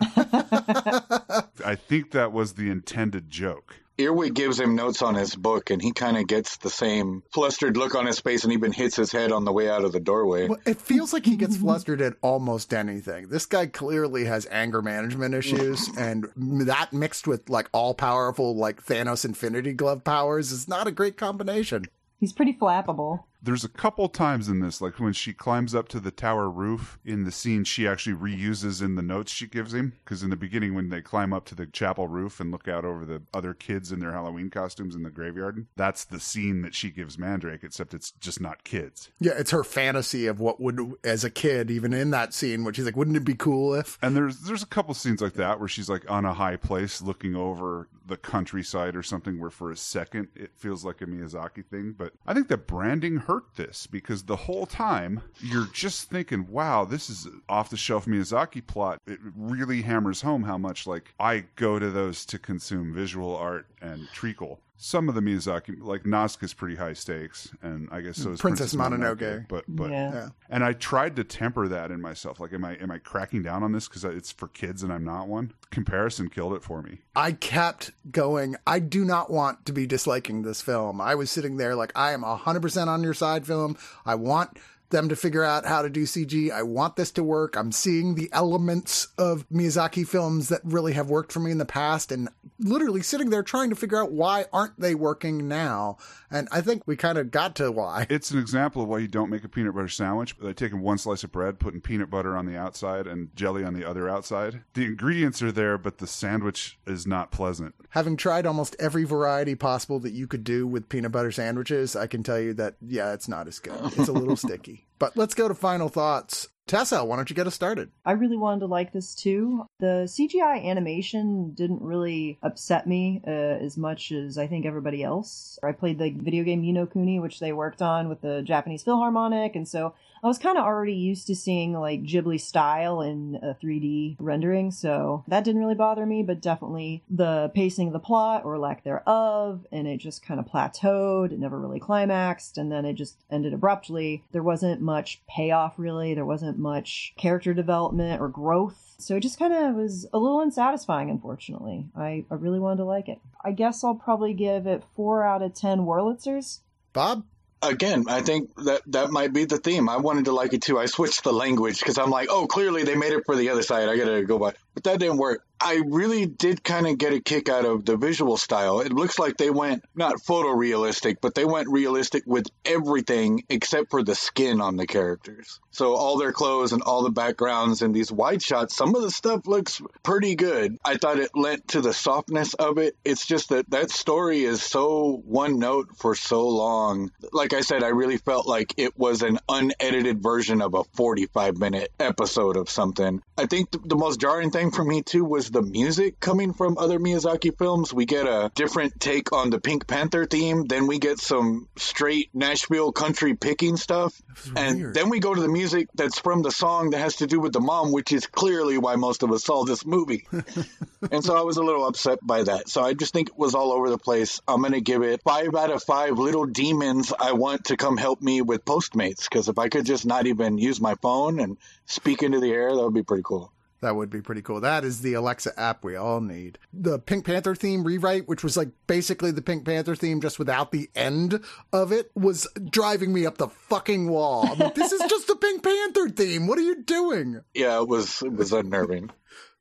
I 0.00 1.76
think 1.76 2.12
that 2.12 2.32
was 2.32 2.54
the 2.54 2.70
intended 2.70 3.30
joke. 3.30 3.76
Earwig 3.98 4.34
gives 4.34 4.58
him 4.58 4.74
notes 4.74 5.02
on 5.02 5.14
his 5.14 5.34
book, 5.34 5.70
and 5.70 5.80
he 5.80 5.92
kind 5.92 6.16
of 6.16 6.26
gets 6.26 6.56
the 6.56 6.70
same 6.70 7.22
flustered 7.30 7.76
look 7.76 7.94
on 7.94 8.06
his 8.06 8.20
face, 8.20 8.42
and 8.42 8.52
even 8.52 8.72
hits 8.72 8.96
his 8.96 9.12
head 9.12 9.32
on 9.32 9.44
the 9.44 9.52
way 9.52 9.68
out 9.68 9.84
of 9.84 9.92
the 9.92 10.00
doorway. 10.00 10.48
Well, 10.48 10.58
it 10.66 10.80
feels 10.80 11.12
like 11.12 11.26
he 11.26 11.36
gets 11.36 11.56
flustered 11.56 12.00
at 12.00 12.14
almost 12.22 12.72
anything. 12.72 13.28
This 13.28 13.46
guy 13.46 13.66
clearly 13.66 14.24
has 14.24 14.46
anger 14.50 14.80
management 14.80 15.34
issues, 15.34 15.88
and 15.98 16.26
that 16.36 16.92
mixed 16.92 17.26
with 17.26 17.50
like 17.50 17.68
all 17.72 17.94
powerful, 17.94 18.56
like 18.56 18.84
Thanos 18.84 19.24
Infinity 19.24 19.74
Glove 19.74 20.04
powers 20.04 20.52
is 20.52 20.66
not 20.66 20.86
a 20.86 20.92
great 20.92 21.18
combination. 21.18 21.84
He's 22.22 22.32
pretty 22.32 22.52
flappable. 22.52 23.24
There's 23.42 23.64
a 23.64 23.68
couple 23.68 24.08
times 24.08 24.48
in 24.48 24.60
this, 24.60 24.80
like 24.80 25.00
when 25.00 25.12
she 25.12 25.32
climbs 25.32 25.74
up 25.74 25.88
to 25.88 25.98
the 25.98 26.12
tower 26.12 26.48
roof 26.48 27.00
in 27.04 27.24
the 27.24 27.32
scene 27.32 27.64
she 27.64 27.88
actually 27.88 28.14
reuses 28.14 28.80
in 28.80 28.94
the 28.94 29.02
notes 29.02 29.32
she 29.32 29.48
gives 29.48 29.74
him. 29.74 29.94
Because 30.04 30.22
in 30.22 30.30
the 30.30 30.36
beginning, 30.36 30.76
when 30.76 30.88
they 30.88 31.00
climb 31.00 31.32
up 31.32 31.44
to 31.46 31.56
the 31.56 31.66
chapel 31.66 32.06
roof 32.06 32.38
and 32.38 32.52
look 32.52 32.68
out 32.68 32.84
over 32.84 33.04
the 33.04 33.22
other 33.34 33.54
kids 33.54 33.90
in 33.90 33.98
their 33.98 34.12
Halloween 34.12 34.50
costumes 34.50 34.94
in 34.94 35.02
the 35.02 35.10
graveyard, 35.10 35.66
that's 35.74 36.04
the 36.04 36.20
scene 36.20 36.62
that 36.62 36.76
she 36.76 36.90
gives 36.90 37.18
Mandrake, 37.18 37.64
except 37.64 37.92
it's 37.92 38.12
just 38.12 38.40
not 38.40 38.62
kids. 38.62 39.10
Yeah, 39.18 39.32
it's 39.36 39.50
her 39.50 39.64
fantasy 39.64 40.28
of 40.28 40.38
what 40.38 40.60
would, 40.60 40.94
as 41.02 41.24
a 41.24 41.30
kid, 41.30 41.72
even 41.72 41.92
in 41.92 42.12
that 42.12 42.32
scene, 42.32 42.62
where 42.62 42.72
she's 42.72 42.84
like, 42.84 42.94
wouldn't 42.94 43.16
it 43.16 43.24
be 43.24 43.34
cool 43.34 43.74
if? 43.74 43.98
And 44.00 44.16
there's 44.16 44.42
there's 44.42 44.62
a 44.62 44.66
couple 44.66 44.94
scenes 44.94 45.20
like 45.20 45.34
that 45.34 45.58
where 45.58 45.68
she's 45.68 45.88
like 45.88 46.08
on 46.08 46.24
a 46.24 46.34
high 46.34 46.54
place 46.54 47.02
looking 47.02 47.34
over 47.34 47.88
the 48.06 48.16
countryside 48.16 48.96
or 48.96 49.02
something 49.02 49.38
where 49.38 49.50
for 49.50 49.70
a 49.70 49.76
second 49.76 50.28
it 50.34 50.50
feels 50.54 50.84
like 50.84 51.00
a 51.00 51.06
Miyazaki 51.06 51.64
thing. 51.64 51.94
But 51.96 52.12
I 52.26 52.34
think 52.34 52.48
the 52.48 52.56
branding 52.56 53.16
hurt 53.16 53.54
this 53.56 53.86
because 53.86 54.24
the 54.24 54.36
whole 54.36 54.66
time 54.66 55.22
you're 55.40 55.68
just 55.72 56.10
thinking, 56.10 56.46
wow, 56.48 56.84
this 56.84 57.08
is 57.08 57.28
off 57.48 57.70
the 57.70 57.76
shelf 57.76 58.06
Miyazaki 58.06 58.66
plot. 58.66 59.00
It 59.06 59.18
really 59.36 59.82
hammers 59.82 60.22
home 60.22 60.44
how 60.44 60.58
much 60.58 60.86
like 60.86 61.14
I 61.18 61.44
go 61.56 61.78
to 61.78 61.90
those 61.90 62.24
to 62.26 62.38
consume 62.38 62.94
visual 62.94 63.36
art 63.36 63.66
and 63.80 64.08
treacle. 64.12 64.60
Some 64.76 65.08
of 65.08 65.14
the 65.14 65.20
Miyazaki, 65.20 65.76
like 65.80 66.02
Nausicaä, 66.02 66.42
is 66.44 66.54
pretty 66.54 66.74
high 66.74 66.92
stakes, 66.94 67.50
and 67.62 67.88
I 67.92 68.00
guess 68.00 68.16
so 68.16 68.30
is 68.30 68.40
Princess 68.40 68.74
Mononoke. 68.74 69.46
But 69.48 69.64
but 69.68 69.90
Yeah. 69.90 70.12
Yeah. 70.12 70.28
and 70.50 70.64
I 70.64 70.72
tried 70.72 71.14
to 71.16 71.24
temper 71.24 71.68
that 71.68 71.90
in 71.92 72.00
myself. 72.00 72.40
Like, 72.40 72.52
am 72.52 72.64
I 72.64 72.74
am 72.76 72.90
I 72.90 72.98
cracking 72.98 73.42
down 73.42 73.62
on 73.62 73.70
this 73.72 73.86
because 73.86 74.04
it's 74.04 74.32
for 74.32 74.48
kids 74.48 74.82
and 74.82 74.92
I'm 74.92 75.04
not 75.04 75.28
one? 75.28 75.52
Comparison 75.70 76.28
killed 76.28 76.54
it 76.54 76.62
for 76.64 76.82
me. 76.82 76.98
I 77.14 77.32
kept 77.32 77.92
going, 78.10 78.56
I 78.66 78.78
do 78.80 79.04
not 79.04 79.30
want 79.30 79.64
to 79.66 79.72
be 79.72 79.86
disliking 79.86 80.42
this 80.42 80.60
film. 80.60 81.00
I 81.00 81.14
was 81.14 81.30
sitting 81.30 81.58
there 81.58 81.74
like, 81.76 81.92
I 81.94 82.12
am 82.12 82.22
100% 82.22 82.86
on 82.88 83.02
your 83.02 83.14
side, 83.14 83.46
film. 83.46 83.76
I 84.04 84.14
want 84.16 84.58
them 84.92 85.08
to 85.08 85.16
figure 85.16 85.42
out 85.42 85.66
how 85.66 85.82
to 85.82 85.90
do 85.90 86.04
CG. 86.04 86.52
I 86.52 86.62
want 86.62 86.94
this 86.94 87.10
to 87.12 87.24
work. 87.24 87.56
I'm 87.56 87.72
seeing 87.72 88.14
the 88.14 88.30
elements 88.32 89.08
of 89.18 89.48
Miyazaki 89.50 90.06
films 90.06 90.48
that 90.48 90.60
really 90.62 90.92
have 90.92 91.10
worked 91.10 91.32
for 91.32 91.40
me 91.40 91.50
in 91.50 91.58
the 91.58 91.64
past 91.64 92.12
and 92.12 92.28
literally 92.60 93.02
sitting 93.02 93.30
there 93.30 93.42
trying 93.42 93.70
to 93.70 93.76
figure 93.76 94.00
out 94.00 94.12
why 94.12 94.44
aren't 94.52 94.78
they 94.78 94.94
working 94.94 95.48
now? 95.48 95.96
And 96.30 96.48
I 96.52 96.60
think 96.60 96.84
we 96.86 96.96
kind 96.96 97.18
of 97.18 97.30
got 97.30 97.56
to 97.56 97.72
why. 97.72 98.06
It's 98.22 98.30
an 98.30 98.38
example 98.38 98.82
of 98.82 98.88
why 98.88 98.98
you 98.98 99.08
don't 99.08 99.30
make 99.30 99.42
a 99.42 99.48
peanut 99.48 99.74
butter 99.74 99.88
sandwich. 99.88 100.36
They're 100.38 100.52
taking 100.52 100.80
one 100.80 100.98
slice 100.98 101.24
of 101.24 101.32
bread, 101.32 101.58
putting 101.58 101.80
peanut 101.80 102.10
butter 102.10 102.36
on 102.36 102.46
the 102.46 102.56
outside 102.56 103.06
and 103.06 103.34
jelly 103.34 103.64
on 103.64 103.72
the 103.74 103.88
other 103.88 104.08
outside. 104.08 104.62
The 104.74 104.84
ingredients 104.84 105.42
are 105.42 105.50
there, 105.50 105.76
but 105.78 105.98
the 105.98 106.06
sandwich 106.06 106.78
is 106.86 107.06
not 107.06 107.32
pleasant. 107.32 107.74
Having 107.90 108.18
tried 108.18 108.46
almost 108.46 108.76
every 108.78 109.04
variety 109.04 109.54
possible 109.54 109.98
that 110.00 110.12
you 110.12 110.26
could 110.26 110.44
do 110.44 110.66
with 110.66 110.88
peanut 110.88 111.10
butter 111.10 111.32
sandwiches, 111.32 111.96
I 111.96 112.06
can 112.06 112.22
tell 112.22 112.38
you 112.38 112.52
that, 112.54 112.76
yeah, 112.86 113.12
it's 113.12 113.28
not 113.28 113.48
as 113.48 113.58
good. 113.58 113.80
It's 113.96 114.08
a 114.08 114.12
little 114.12 114.36
sticky. 114.42 114.81
But 114.98 115.16
let's 115.16 115.34
go 115.34 115.48
to 115.48 115.54
final 115.54 115.88
thoughts. 115.88 116.48
Tessa, 116.72 117.04
why 117.04 117.16
don't 117.16 117.28
you 117.28 117.36
get 117.36 117.46
us 117.46 117.54
started? 117.54 117.90
I 118.02 118.12
really 118.12 118.38
wanted 118.38 118.60
to 118.60 118.66
like 118.66 118.94
this 118.94 119.14
too. 119.14 119.66
The 119.78 120.04
CGI 120.06 120.64
animation 120.64 121.52
didn't 121.52 121.82
really 121.82 122.38
upset 122.42 122.86
me 122.86 123.20
uh, 123.26 123.30
as 123.30 123.76
much 123.76 124.10
as 124.10 124.38
I 124.38 124.46
think 124.46 124.64
everybody 124.64 125.02
else. 125.04 125.58
I 125.62 125.72
played 125.72 125.98
the 125.98 126.08
video 126.12 126.44
game 126.44 126.62
Ni 126.62 126.72
no 126.72 126.86
Kuni, 126.86 127.20
which 127.20 127.40
they 127.40 127.52
worked 127.52 127.82
on 127.82 128.08
with 128.08 128.22
the 128.22 128.40
Japanese 128.40 128.82
Philharmonic, 128.82 129.54
and 129.54 129.68
so 129.68 129.92
I 130.24 130.28
was 130.28 130.38
kind 130.38 130.56
of 130.56 130.64
already 130.64 130.94
used 130.94 131.26
to 131.26 131.34
seeing 131.34 131.72
like 131.72 132.04
Ghibli 132.04 132.40
style 132.40 133.00
in 133.00 133.40
a 133.42 133.54
3D 133.54 134.16
rendering, 134.20 134.70
so 134.70 135.24
that 135.26 135.42
didn't 135.42 135.60
really 135.60 135.74
bother 135.74 136.06
me, 136.06 136.22
but 136.22 136.40
definitely 136.40 137.02
the 137.10 137.50
pacing 137.56 137.88
of 137.88 137.92
the 137.92 137.98
plot 137.98 138.44
or 138.44 138.56
lack 138.56 138.84
thereof, 138.84 139.66
and 139.72 139.88
it 139.88 139.98
just 139.98 140.24
kind 140.24 140.38
of 140.38 140.46
plateaued. 140.46 141.32
It 141.32 141.40
never 141.40 141.58
really 141.58 141.80
climaxed, 141.80 142.56
and 142.56 142.70
then 142.70 142.84
it 142.84 142.94
just 142.94 143.16
ended 143.32 143.52
abruptly. 143.52 144.22
There 144.30 144.44
wasn't 144.44 144.80
much 144.80 145.20
payoff 145.28 145.74
really, 145.76 146.14
there 146.14 146.24
wasn't 146.24 146.56
much 146.62 147.12
character 147.18 147.52
development 147.52 148.20
or 148.20 148.28
growth. 148.28 148.94
So 148.98 149.16
it 149.16 149.20
just 149.20 149.38
kind 149.38 149.52
of 149.52 149.74
was 149.74 150.06
a 150.12 150.18
little 150.18 150.40
unsatisfying, 150.40 151.10
unfortunately. 151.10 151.86
I, 151.96 152.24
I 152.30 152.34
really 152.34 152.60
wanted 152.60 152.78
to 152.78 152.84
like 152.84 153.08
it. 153.08 153.18
I 153.44 153.52
guess 153.52 153.82
I'll 153.82 153.96
probably 153.96 154.32
give 154.32 154.66
it 154.66 154.84
4 154.94 155.24
out 155.24 155.42
of 155.42 155.54
10 155.54 155.80
Wurlitzers. 155.80 156.60
Bob? 156.92 157.24
Again, 157.60 158.06
I 158.08 158.22
think 158.22 158.54
that 158.64 158.82
that 158.88 159.10
might 159.10 159.32
be 159.32 159.44
the 159.44 159.56
theme. 159.58 159.88
I 159.88 159.98
wanted 159.98 160.24
to 160.24 160.32
like 160.32 160.52
it 160.52 160.62
too. 160.62 160.80
I 160.80 160.86
switched 160.86 161.22
the 161.22 161.32
language 161.32 161.78
because 161.78 161.96
I'm 161.96 162.10
like, 162.10 162.28
oh, 162.28 162.48
clearly 162.48 162.82
they 162.82 162.96
made 162.96 163.12
it 163.12 163.24
for 163.24 163.36
the 163.36 163.50
other 163.50 163.62
side. 163.62 163.88
I 163.88 163.96
gotta 163.96 164.24
go 164.24 164.36
by, 164.36 164.54
but 164.74 164.82
that 164.82 164.98
didn't 164.98 165.18
work. 165.18 165.44
I 165.64 165.82
really 165.86 166.26
did 166.26 166.64
kind 166.64 166.88
of 166.88 166.98
get 166.98 167.12
a 167.12 167.20
kick 167.20 167.48
out 167.48 167.64
of 167.64 167.84
the 167.84 167.96
visual 167.96 168.36
style. 168.36 168.80
It 168.80 168.92
looks 168.92 169.18
like 169.18 169.36
they 169.36 169.50
went 169.50 169.84
not 169.94 170.16
photorealistic, 170.16 171.18
but 171.20 171.36
they 171.36 171.44
went 171.44 171.68
realistic 171.68 172.24
with 172.26 172.46
everything 172.64 173.44
except 173.48 173.90
for 173.90 174.02
the 174.02 174.16
skin 174.16 174.60
on 174.60 174.76
the 174.76 174.88
characters. 174.88 175.60
So 175.70 175.94
all 175.94 176.18
their 176.18 176.32
clothes 176.32 176.72
and 176.72 176.82
all 176.82 177.04
the 177.04 177.10
backgrounds 177.10 177.80
and 177.80 177.94
these 177.94 178.10
wide 178.10 178.42
shots, 178.42 178.76
some 178.76 178.94
of 178.96 179.02
the 179.02 179.10
stuff 179.10 179.46
looks 179.46 179.80
pretty 180.02 180.34
good. 180.34 180.78
I 180.84 180.96
thought 180.96 181.20
it 181.20 181.30
lent 181.36 181.68
to 181.68 181.80
the 181.80 181.94
softness 181.94 182.54
of 182.54 182.78
it. 182.78 182.96
It's 183.04 183.24
just 183.24 183.50
that 183.50 183.70
that 183.70 183.90
story 183.90 184.42
is 184.42 184.64
so 184.64 185.22
one 185.24 185.60
note 185.60 185.96
for 185.96 186.16
so 186.16 186.48
long. 186.48 187.12
Like 187.32 187.52
I 187.52 187.60
said, 187.60 187.84
I 187.84 187.88
really 187.88 188.18
felt 188.18 188.48
like 188.48 188.74
it 188.78 188.98
was 188.98 189.22
an 189.22 189.38
unedited 189.48 190.20
version 190.22 190.60
of 190.60 190.74
a 190.74 190.82
45 190.82 191.56
minute 191.58 191.92
episode 192.00 192.56
of 192.56 192.68
something. 192.68 193.22
I 193.38 193.46
think 193.46 193.70
th- 193.70 193.84
the 193.86 193.96
most 193.96 194.20
jarring 194.20 194.50
thing 194.50 194.72
for 194.72 194.84
me 194.84 195.02
too 195.02 195.24
was 195.24 195.51
the 195.52 195.62
music 195.62 196.18
coming 196.18 196.52
from 196.54 196.78
other 196.78 196.98
Miyazaki 196.98 197.56
films. 197.56 197.92
We 197.92 198.06
get 198.06 198.26
a 198.26 198.50
different 198.54 198.98
take 198.98 199.32
on 199.32 199.50
the 199.50 199.60
Pink 199.60 199.86
Panther 199.86 200.24
theme, 200.24 200.64
then 200.64 200.86
we 200.86 200.98
get 200.98 201.18
some 201.18 201.68
straight 201.76 202.30
Nashville 202.34 202.92
country 202.92 203.34
picking 203.34 203.76
stuff. 203.76 204.20
And 204.56 204.78
weird. 204.78 204.94
then 204.94 205.10
we 205.10 205.20
go 205.20 205.34
to 205.34 205.40
the 205.40 205.48
music 205.48 205.88
that's 205.94 206.18
from 206.18 206.42
the 206.42 206.50
song 206.50 206.90
that 206.90 206.98
has 206.98 207.16
to 207.16 207.26
do 207.26 207.38
with 207.38 207.52
the 207.52 207.60
mom, 207.60 207.92
which 207.92 208.12
is 208.12 208.26
clearly 208.26 208.78
why 208.78 208.96
most 208.96 209.22
of 209.22 209.30
us 209.30 209.44
saw 209.44 209.64
this 209.64 209.84
movie. 209.84 210.26
and 211.10 211.22
so 211.22 211.36
I 211.36 211.42
was 211.42 211.58
a 211.58 211.62
little 211.62 211.86
upset 211.86 212.18
by 212.22 212.42
that. 212.44 212.68
So 212.68 212.82
I 212.82 212.94
just 212.94 213.12
think 213.12 213.28
it 213.28 213.38
was 213.38 213.54
all 213.54 213.72
over 213.72 213.90
the 213.90 213.98
place. 213.98 214.40
I'm 214.48 214.60
going 214.60 214.72
to 214.72 214.80
give 214.80 215.02
it 215.02 215.22
five 215.22 215.54
out 215.54 215.70
of 215.70 215.82
five 215.82 216.18
little 216.18 216.46
demons 216.46 217.12
I 217.18 217.32
want 217.32 217.66
to 217.66 217.76
come 217.76 217.96
help 217.96 218.22
me 218.22 218.40
with 218.40 218.64
Postmates. 218.64 219.24
Because 219.24 219.48
if 219.48 219.58
I 219.58 219.68
could 219.68 219.84
just 219.84 220.06
not 220.06 220.26
even 220.26 220.56
use 220.58 220.80
my 220.80 220.94
phone 221.02 221.40
and 221.40 221.58
speak 221.86 222.22
into 222.22 222.40
the 222.40 222.50
air, 222.50 222.74
that 222.74 222.82
would 222.82 222.94
be 222.94 223.02
pretty 223.02 223.22
cool. 223.24 223.52
That 223.82 223.96
would 223.96 224.10
be 224.10 224.22
pretty 224.22 224.42
cool. 224.42 224.60
That 224.60 224.84
is 224.84 225.00
the 225.00 225.14
Alexa 225.14 225.58
app 225.58 225.82
we 225.82 225.96
all 225.96 226.20
need. 226.20 226.56
The 226.72 227.00
Pink 227.00 227.26
Panther 227.26 227.56
theme 227.56 227.82
rewrite, 227.82 228.28
which 228.28 228.44
was 228.44 228.56
like 228.56 228.68
basically 228.86 229.32
the 229.32 229.42
Pink 229.42 229.64
Panther 229.64 229.96
theme 229.96 230.20
just 230.20 230.38
without 230.38 230.70
the 230.70 230.88
end 230.94 231.40
of 231.72 231.90
it, 231.90 232.12
was 232.14 232.46
driving 232.70 233.12
me 233.12 233.26
up 233.26 233.38
the 233.38 233.48
fucking 233.48 234.08
wall. 234.08 234.48
I'm 234.48 234.58
like, 234.58 234.76
this 234.76 234.92
is 234.92 235.00
just 235.10 235.26
the 235.26 235.34
Pink 235.34 235.64
Panther 235.64 236.08
theme. 236.10 236.46
What 236.46 236.58
are 236.58 236.62
you 236.62 236.82
doing? 236.82 237.40
Yeah, 237.54 237.80
it 237.80 237.88
was 237.88 238.22
it 238.22 238.32
was 238.32 238.52
unnerving. 238.52 239.10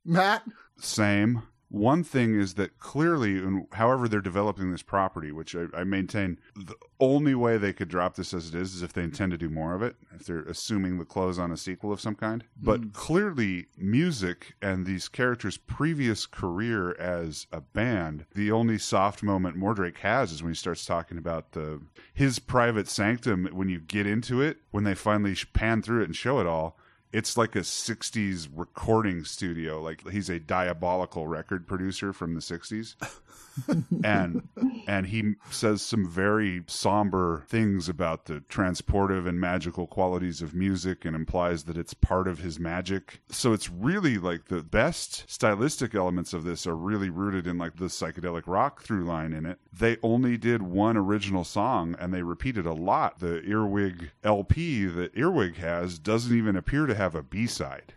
Matt? 0.06 0.44
Same. 0.78 1.42
One 1.72 2.04
thing 2.04 2.38
is 2.38 2.56
that 2.56 2.80
clearly, 2.80 3.38
and 3.38 3.66
however 3.72 4.10
they're 4.10 4.20
developing 4.20 4.72
this 4.72 4.82
property, 4.82 5.32
which 5.32 5.56
I, 5.56 5.68
I 5.74 5.86
maintain, 5.86 6.38
the 6.54 6.76
only 7.00 7.34
way 7.34 7.58
they 7.58 7.72
could 7.72 7.88
drop 7.88 8.16
this 8.16 8.34
as 8.34 8.50
it 8.50 8.56
is 8.56 8.76
is 8.76 8.84
if 8.84 8.92
they 8.92 9.04
intend 9.04 9.32
to 9.32 9.38
do 9.38 9.50
more 9.50 9.74
of 9.74 9.82
it, 9.82 9.96
if 10.14 10.26
they're 10.26 10.42
assuming 10.42 10.98
the 10.98 11.06
close 11.06 11.40
on 11.40 11.50
a 11.50 11.56
sequel 11.56 11.94
of 11.94 12.02
some 12.02 12.16
kind. 12.16 12.44
But 12.62 12.82
hmm. 12.82 12.90
clearly, 12.90 13.68
music 13.78 14.56
and 14.62 14.86
these 14.86 15.08
characters' 15.08 15.56
previous 15.56 16.26
career 16.26 16.94
as 17.00 17.48
a 17.54 17.62
band, 17.62 18.26
the 18.36 18.52
only 18.52 18.78
soft 18.78 19.24
moment 19.24 19.56
Mordrake 19.56 20.00
has 20.00 20.34
is 20.34 20.44
when 20.44 20.52
he 20.52 20.58
starts 20.58 20.86
talking 20.86 21.18
about 21.18 21.54
the 21.54 21.82
his 22.14 22.38
private 22.40 22.90
sanctum. 22.90 23.48
When 23.54 23.70
you 23.70 23.80
get 23.80 24.06
into 24.06 24.42
it, 24.42 24.58
when 24.72 24.84
they 24.84 24.94
finally 24.94 25.36
pan 25.54 25.82
through 25.82 26.02
it 26.02 26.06
and 26.08 26.16
show 26.18 26.42
it 26.42 26.48
all, 26.48 26.78
it's 27.14 27.38
like 27.38 27.56
a 27.56 27.60
60s 27.60 28.48
recording 28.54 29.24
studio. 29.24 29.82
Like 29.82 30.08
he's 30.10 30.30
a 30.30 30.40
diabolical 30.40 31.28
record 31.28 31.68
producer 31.68 32.14
from 32.14 32.34
the 32.34 32.42
60s 32.42 32.96
and 34.04 34.48
and 34.88 35.08
he 35.08 35.34
says 35.50 35.82
some 35.82 36.08
very 36.08 36.64
somber 36.68 37.44
things 37.48 37.90
about 37.90 38.26
the 38.26 38.42
transportive 38.50 39.28
and 39.28 39.40
magical 39.40 39.88
qualities 39.88 40.42
of 40.42 40.54
music 40.54 41.06
and 41.06 41.16
implies 41.16 41.66
that 41.66 41.78
it's 41.78 41.94
part 41.94 42.28
of 42.28 42.40
his 42.40 42.60
magic. 42.60 43.22
So 43.30 43.54
it's 43.54 43.70
really 43.70 44.18
like 44.18 44.46
the 44.46 44.64
best 44.64 45.26
stylistic 45.28 45.94
elements 45.96 46.34
of 46.34 46.44
this 46.44 46.66
are 46.66 46.76
really 46.76 47.10
rooted 47.10 47.48
in 47.48 47.58
like 47.58 47.78
the 47.78 47.86
psychedelic 47.86 48.44
rock 48.46 48.82
through 48.82 49.04
line 49.04 49.34
in 49.34 49.46
it. 49.46 49.60
They 49.72 49.98
only 50.02 50.38
did 50.38 50.62
one 50.62 50.98
original 50.98 51.44
song 51.44 51.96
and 52.00 52.14
they 52.14 52.24
repeated 52.24 52.66
a 52.66 52.74
lot. 52.74 53.20
The 53.20 53.42
earwig 53.44 54.12
lp 54.24 54.86
that 54.86 55.18
earwig 55.18 55.58
has 55.58 56.00
doesn't 56.00 56.36
even 56.36 56.56
appear 56.56 56.86
to 56.86 56.96
have 57.02 57.16
a 57.16 57.24
b-side. 57.24 57.94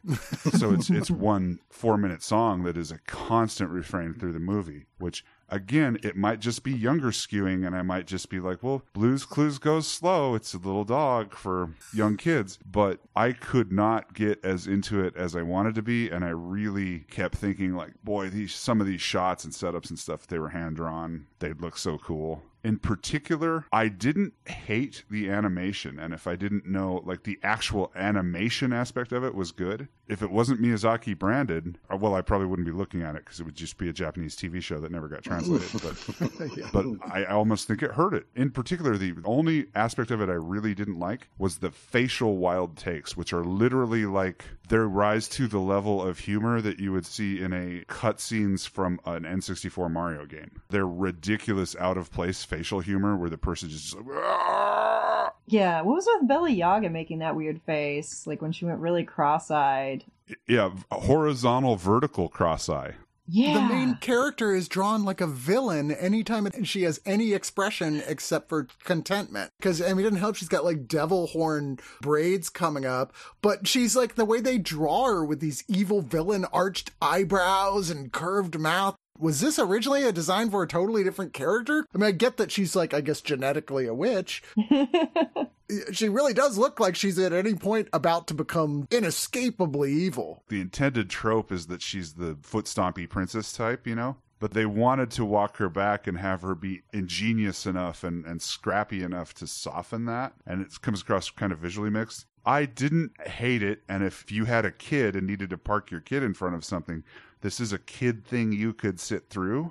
So 0.59 0.73
it's 0.73 0.89
it's 0.89 1.11
one 1.31 1.61
four 1.69 1.99
minute 1.99 2.23
song 2.23 2.63
that 2.65 2.77
is 2.77 2.91
a 2.91 2.99
constant 3.07 3.71
refrain 3.71 4.15
through 4.15 4.33
the 4.33 4.41
movie 4.41 4.87
which 4.99 5.25
again 5.55 5.97
it 6.03 6.17
might 6.17 6.41
just 6.41 6.65
be 6.65 6.73
younger 6.73 7.13
skewing 7.13 7.65
and 7.65 7.77
i 7.77 7.83
might 7.83 8.07
just 8.07 8.29
be 8.29 8.41
like 8.41 8.61
well 8.63 8.83
Blue's 8.93 9.25
Clues 9.25 9.59
goes 9.59 9.87
slow 9.87 10.35
it's 10.35 10.53
a 10.53 10.59
little 10.59 10.85
dog 10.85 11.33
for 11.33 11.71
young 11.93 12.17
kids 12.17 12.59
but 12.67 12.99
i 13.15 13.31
could 13.31 13.71
not 13.71 14.13
get 14.15 14.45
as 14.45 14.67
into 14.67 15.01
it 15.01 15.17
as 15.17 15.37
i 15.37 15.43
wanted 15.43 15.75
to 15.77 15.83
be 15.83 16.11
and 16.11 16.25
i 16.25 16.31
really 16.31 17.01
kept 17.11 17.37
thinking 17.37 17.77
like 17.77 17.93
boy 18.03 18.29
these 18.29 18.53
some 18.53 18.81
of 18.81 18.87
these 18.87 19.01
shots 19.01 19.45
and 19.45 19.53
setups 19.53 19.91
and 19.91 19.99
stuff 19.99 20.27
they 20.27 20.41
were 20.41 20.49
hand 20.49 20.75
drawn 20.75 21.27
they'd 21.39 21.61
look 21.61 21.79
so 21.79 21.99
cool 21.99 22.43
In 22.65 22.79
particular, 22.79 23.67
I 23.71 23.89
didn't 23.89 24.33
hate 24.47 25.05
the 25.11 25.29
animation. 25.29 25.99
And 25.99 26.15
if 26.15 26.27
I 26.27 26.35
didn't 26.35 26.67
know, 26.67 27.03
like, 27.05 27.25
the 27.25 27.39
actual 27.43 27.93
animation 27.95 28.73
aspect 28.73 29.13
of 29.13 29.23
it 29.23 29.35
was 29.35 29.53
good. 29.53 29.89
If 30.09 30.23
it 30.23 30.31
wasn't 30.31 30.61
Miyazaki 30.61 31.19
branded, 31.19 31.79
uh, 31.91 31.97
well, 31.97 32.15
I 32.15 32.21
probably 32.21 32.47
wouldn't 32.47 32.67
be 32.67 32.73
looking 32.73 33.03
at 33.03 33.15
it 33.15 33.25
because 33.25 33.41
it 33.41 33.45
would 33.45 33.55
just 33.55 33.79
be 33.79 33.89
a 33.89 33.93
Japanese 33.93 34.37
TV 34.37 34.63
show 34.63 34.79
that 34.81 34.93
never 34.93 35.09
got 35.09 35.23
translated. 35.23 35.69
but, 35.81 36.73
but 36.73 36.87
I 37.11 37.25
almost 37.25 37.67
think 37.67 37.83
it 37.83 37.93
hurt 37.93 38.15
it. 38.15 38.27
In 38.35 38.51
particular, 38.51 38.97
the 38.99 39.15
only 39.25 39.67
aspect 39.75 40.11
of 40.11 40.21
it 40.21 40.29
I 40.29 40.35
really 40.35 40.75
didn't 40.75 40.99
like 40.99 41.29
was 41.39 41.59
the 41.59 41.71
facial 41.71 42.37
wild 42.37 42.77
takes, 42.77 43.17
which 43.17 43.33
are 43.33 43.45
literally 43.45 44.05
like 44.05 44.45
they 44.69 44.79
rise 44.79 45.29
to 45.29 45.47
the 45.47 45.59
level 45.59 46.03
of 46.03 46.21
humor 46.21 46.61
that 46.61 46.79
you 46.81 46.93
would 46.93 47.07
see 47.07 47.41
in 47.41 47.53
a 47.53 47.85
cutscenes 47.87 48.69
from 48.69 48.99
an 49.05 49.23
N64 49.25 49.91
Mario 49.91 50.27
game. 50.27 50.63
They're 50.71 50.87
ridiculous, 50.87 51.77
out 51.79 51.97
of 51.97 52.11
place 52.11 52.45
facial 52.45 52.81
humor 52.81 53.17
where 53.17 53.31
the 53.31 53.39
person 53.39 53.69
just 53.69 53.95
like, 53.95 54.05
"Ah!" 54.17 55.33
Yeah, 55.47 55.83
what 55.83 55.95
was 55.97 56.09
with 56.19 56.29
Bella 56.29 56.51
Yaga 56.51 56.89
making 56.89 57.19
that 57.19 57.37
weird 57.37 57.61
face? 57.63 58.27
Like 58.27 58.41
when 58.41 58.53
she 58.53 58.65
went 58.65 58.81
really 58.81 59.05
cross 59.05 59.51
eyed. 59.51 60.05
yeah, 60.47 60.71
horizontal, 60.91 61.77
vertical 61.77 62.29
cross 62.29 62.69
eye. 62.69 62.95
Yeah. 63.27 63.55
The 63.55 63.75
main 63.75 63.95
character 63.97 64.55
is 64.55 64.69
drawn 64.69 65.05
like 65.05 65.21
a 65.21 65.27
villain 65.27 65.91
anytime 65.91 66.47
she 66.65 66.83
has 66.83 67.01
any 67.07 67.33
expression 67.33 68.03
except 68.07 68.49
for 68.49 68.69
contentment. 68.85 69.51
Because, 69.59 69.81
I 69.81 69.89
mean, 69.89 70.01
it 70.01 70.03
doesn't 70.05 70.19
help 70.19 70.37
she's 70.37 70.49
got 70.49 70.65
like 70.65 70.87
devil 70.87 71.29
horn 71.29 71.79
braids 72.03 72.51
coming 72.51 72.85
up, 72.85 73.15
but 73.41 73.67
she's 73.67 73.97
like 73.97 74.15
the 74.15 74.25
way 74.27 74.41
they 74.41 74.59
draw 74.59 75.07
her 75.07 75.25
with 75.25 75.41
these 75.41 75.65
evil 75.69 76.03
villain 76.03 76.45
arched 76.53 76.91
eyebrows 77.01 77.89
and 77.91 78.13
curved 78.13 78.59
mouth. 78.59 78.97
Was 79.19 79.41
this 79.41 79.59
originally 79.59 80.03
a 80.03 80.13
design 80.13 80.51
for 80.51 80.63
a 80.63 80.69
totally 80.69 81.05
different 81.05 81.33
character? 81.33 81.87
I 81.95 81.99
mean, 81.99 82.09
I 82.09 82.11
get 82.11 82.37
that 82.39 82.51
she's 82.51 82.75
like, 82.75 82.93
I 82.93 83.01
guess, 83.01 83.21
genetically 83.21 83.87
a 83.87 83.95
witch. 83.95 84.43
she 85.93 86.09
really 86.09 86.35
does 86.35 86.59
look 86.59 86.81
like 86.81 86.97
she's 86.97 87.19
at 87.19 87.33
any 87.33 87.55
point 87.55 87.89
about 87.93 88.27
to 88.29 88.35
become 88.35 88.89
inescapably 88.91 89.93
evil. 89.93 90.43
The 90.49 90.61
intended 90.61 91.11
trope 91.11 91.53
is 91.53 91.69
that 91.69 91.81
she's 91.81 92.15
the 92.15 92.37
foot 92.43 92.65
stompy 92.65 93.09
princess 93.09 93.53
type, 93.53 93.87
you 93.87 93.95
know? 93.95 94.17
But 94.41 94.53
they 94.53 94.67
wanted 94.67 95.11
to 95.13 95.25
walk 95.25 95.57
her 95.59 95.69
back 95.69 96.07
and 96.07 96.19
have 96.19 96.43
her 96.43 96.57
be 96.57 96.83
ingenious 96.93 97.67
enough 97.67 98.03
and, 98.03 98.27
and 98.27 98.43
scrappy 98.43 99.03
enough 99.03 99.33
to 99.35 99.47
soften 99.47 100.07
that. 100.07 100.35
And 100.45 100.61
it 100.61 100.81
comes 100.83 101.03
across 101.03 101.31
kind 101.31 101.53
of 101.53 101.61
visually 101.61 101.89
mixed. 101.89 102.27
I 102.45 102.67
didn't 102.67 103.13
hate 103.27 103.63
it. 103.63 103.83
And 103.89 104.03
if 104.03 104.31
you 104.31 104.45
had 104.45 104.65
a 104.65 104.71
kid 104.71 105.17
and 105.17 105.27
needed 105.27 105.51
to 105.51 105.59
park 105.59 105.91
your 105.91 106.01
kid 106.01 106.23
in 106.23 106.35
front 106.35 106.55
of 106.55 106.65
something, 106.65 107.05
this 107.45 107.61
is 107.61 107.75
a 107.75 107.79
kid 107.79 108.25
thing 108.25 108.53
you 108.53 108.73
could 108.73 108.99
sit 108.99 109.29
through, 109.29 109.71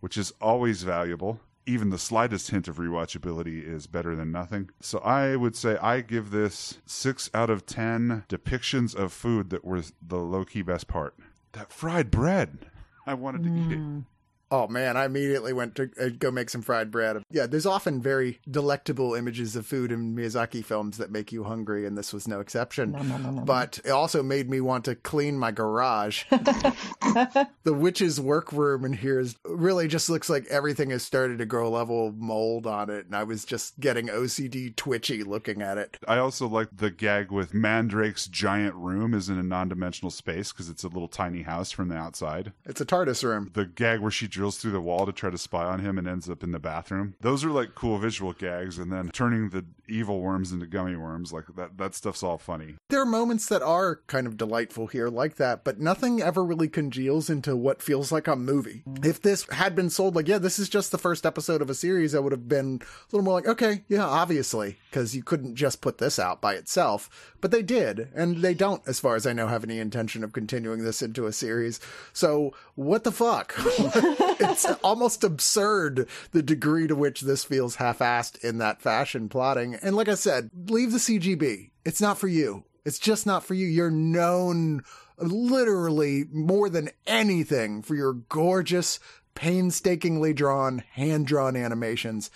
which 0.00 0.16
is 0.16 0.32
always 0.40 0.84
valuable. 0.84 1.38
Even 1.66 1.90
the 1.90 1.98
slightest 1.98 2.50
hint 2.50 2.66
of 2.66 2.78
rewatchability 2.78 3.62
is 3.62 3.86
better 3.86 4.16
than 4.16 4.32
nothing. 4.32 4.70
So 4.80 5.00
I 5.00 5.36
would 5.36 5.54
say 5.54 5.76
I 5.76 6.00
give 6.00 6.30
this 6.30 6.78
six 6.86 7.28
out 7.34 7.50
of 7.50 7.66
10 7.66 8.24
depictions 8.26 8.94
of 8.94 9.12
food 9.12 9.50
that 9.50 9.66
were 9.66 9.82
the 10.00 10.16
low 10.16 10.46
key 10.46 10.62
best 10.62 10.88
part. 10.88 11.14
That 11.52 11.70
fried 11.70 12.10
bread. 12.10 12.70
I 13.06 13.12
wanted 13.12 13.42
to 13.42 13.50
eat 13.50 13.72
it. 13.72 13.78
Mm. 13.78 14.04
Oh 14.52 14.66
man, 14.66 14.96
I 14.96 15.04
immediately 15.04 15.52
went 15.52 15.76
to 15.76 15.90
uh, 16.00 16.08
go 16.18 16.30
make 16.32 16.50
some 16.50 16.62
fried 16.62 16.90
bread. 16.90 17.22
Yeah, 17.30 17.46
there's 17.46 17.66
often 17.66 18.02
very 18.02 18.40
delectable 18.50 19.14
images 19.14 19.54
of 19.54 19.64
food 19.64 19.92
in 19.92 20.16
Miyazaki 20.16 20.64
films 20.64 20.96
that 20.98 21.12
make 21.12 21.30
you 21.30 21.44
hungry, 21.44 21.86
and 21.86 21.96
this 21.96 22.12
was 22.12 22.26
no 22.26 22.40
exception. 22.40 22.92
Nom, 22.92 23.08
nom, 23.08 23.22
nom, 23.22 23.36
nom. 23.36 23.44
But 23.44 23.78
it 23.84 23.90
also 23.90 24.24
made 24.24 24.50
me 24.50 24.60
want 24.60 24.84
to 24.86 24.96
clean 24.96 25.38
my 25.38 25.52
garage. 25.52 26.24
the 26.30 27.48
witch's 27.66 28.20
workroom 28.20 28.84
in 28.84 28.92
here 28.92 29.20
is 29.20 29.36
really 29.44 29.86
just 29.86 30.10
looks 30.10 30.28
like 30.28 30.46
everything 30.46 30.90
has 30.90 31.04
started 31.04 31.38
to 31.38 31.46
grow 31.46 31.68
a 31.68 31.70
level 31.70 32.08
of 32.08 32.16
mold 32.16 32.66
on 32.66 32.90
it, 32.90 33.06
and 33.06 33.14
I 33.14 33.22
was 33.22 33.44
just 33.44 33.78
getting 33.78 34.08
OCD 34.08 34.74
twitchy 34.74 35.22
looking 35.22 35.62
at 35.62 35.78
it. 35.78 35.96
I 36.08 36.18
also 36.18 36.48
like 36.48 36.68
the 36.72 36.90
gag 36.90 37.30
with 37.30 37.54
Mandrake's 37.54 38.26
giant 38.26 38.74
room 38.74 39.14
is 39.14 39.28
in 39.28 39.38
a 39.38 39.44
non 39.44 39.68
dimensional 39.68 40.10
space 40.10 40.50
because 40.50 40.68
it's 40.68 40.82
a 40.82 40.88
little 40.88 41.08
tiny 41.08 41.42
house 41.42 41.70
from 41.70 41.88
the 41.88 41.96
outside. 41.96 42.52
It's 42.64 42.80
a 42.80 42.86
TARDIS 42.86 43.22
room. 43.22 43.50
The 43.54 43.66
gag 43.66 44.00
where 44.00 44.10
she 44.10 44.26
drills 44.40 44.56
through 44.56 44.70
the 44.70 44.80
wall 44.80 45.04
to 45.04 45.12
try 45.12 45.28
to 45.28 45.36
spy 45.36 45.64
on 45.64 45.80
him 45.80 45.98
and 45.98 46.08
ends 46.08 46.30
up 46.30 46.42
in 46.42 46.50
the 46.50 46.58
bathroom. 46.58 47.14
Those 47.20 47.44
are 47.44 47.50
like 47.50 47.74
cool 47.74 47.98
visual 47.98 48.32
gags, 48.32 48.78
and 48.78 48.90
then 48.90 49.10
turning 49.10 49.50
the 49.50 49.66
evil 49.86 50.20
worms 50.20 50.50
into 50.50 50.66
gummy 50.66 50.96
worms, 50.96 51.30
like 51.30 51.44
that, 51.56 51.76
that 51.76 51.94
stuff's 51.94 52.22
all 52.22 52.38
funny. 52.38 52.76
There 52.88 53.02
are 53.02 53.06
moments 53.06 53.46
that 53.48 53.60
are 53.60 53.96
kind 54.06 54.26
of 54.26 54.38
delightful 54.38 54.86
here, 54.86 55.08
like 55.08 55.36
that, 55.36 55.62
but 55.62 55.78
nothing 55.78 56.22
ever 56.22 56.42
really 56.42 56.68
congeals 56.68 57.28
into 57.28 57.54
what 57.54 57.82
feels 57.82 58.10
like 58.10 58.26
a 58.26 58.34
movie. 58.34 58.82
If 59.04 59.20
this 59.20 59.46
had 59.50 59.76
been 59.76 59.90
sold 59.90 60.16
like, 60.16 60.26
yeah, 60.26 60.38
this 60.38 60.58
is 60.58 60.70
just 60.70 60.90
the 60.90 60.96
first 60.96 61.26
episode 61.26 61.60
of 61.60 61.68
a 61.68 61.74
series, 61.74 62.14
I 62.14 62.20
would 62.20 62.32
have 62.32 62.48
been 62.48 62.80
a 62.82 63.14
little 63.14 63.24
more 63.24 63.34
like, 63.34 63.48
okay, 63.48 63.82
yeah, 63.88 64.06
obviously, 64.06 64.78
because 64.88 65.14
you 65.14 65.22
couldn't 65.22 65.56
just 65.56 65.82
put 65.82 65.98
this 65.98 66.18
out 66.18 66.40
by 66.40 66.54
itself. 66.54 67.34
But 67.42 67.50
they 67.50 67.62
did, 67.62 68.08
and 68.14 68.38
they 68.38 68.54
don't, 68.54 68.82
as 68.86 69.00
far 69.00 69.16
as 69.16 69.26
I 69.26 69.34
know, 69.34 69.48
have 69.48 69.64
any 69.64 69.80
intention 69.80 70.24
of 70.24 70.32
continuing 70.32 70.82
this 70.82 71.02
into 71.02 71.26
a 71.26 71.32
series. 71.32 71.78
So, 72.14 72.54
what 72.74 73.04
the 73.04 73.12
fuck? 73.12 73.54
it's 74.38 74.66
almost 74.82 75.24
absurd 75.24 76.08
the 76.32 76.42
degree 76.42 76.86
to 76.86 76.94
which 76.94 77.22
this 77.22 77.44
feels 77.44 77.76
half 77.76 77.98
assed 77.98 78.42
in 78.44 78.58
that 78.58 78.80
fashion 78.82 79.28
plotting. 79.28 79.74
And 79.74 79.96
like 79.96 80.08
I 80.08 80.14
said, 80.14 80.50
leave 80.68 80.92
the 80.92 80.98
CGB. 80.98 81.70
It's 81.84 82.00
not 82.00 82.18
for 82.18 82.28
you. 82.28 82.64
It's 82.84 82.98
just 82.98 83.26
not 83.26 83.44
for 83.44 83.54
you. 83.54 83.66
You're 83.66 83.90
known 83.90 84.82
literally 85.18 86.24
more 86.32 86.68
than 86.68 86.90
anything 87.06 87.82
for 87.82 87.94
your 87.94 88.14
gorgeous, 88.14 88.98
painstakingly 89.34 90.32
drawn, 90.32 90.82
hand 90.92 91.26
drawn 91.26 91.56
animations. 91.56 92.30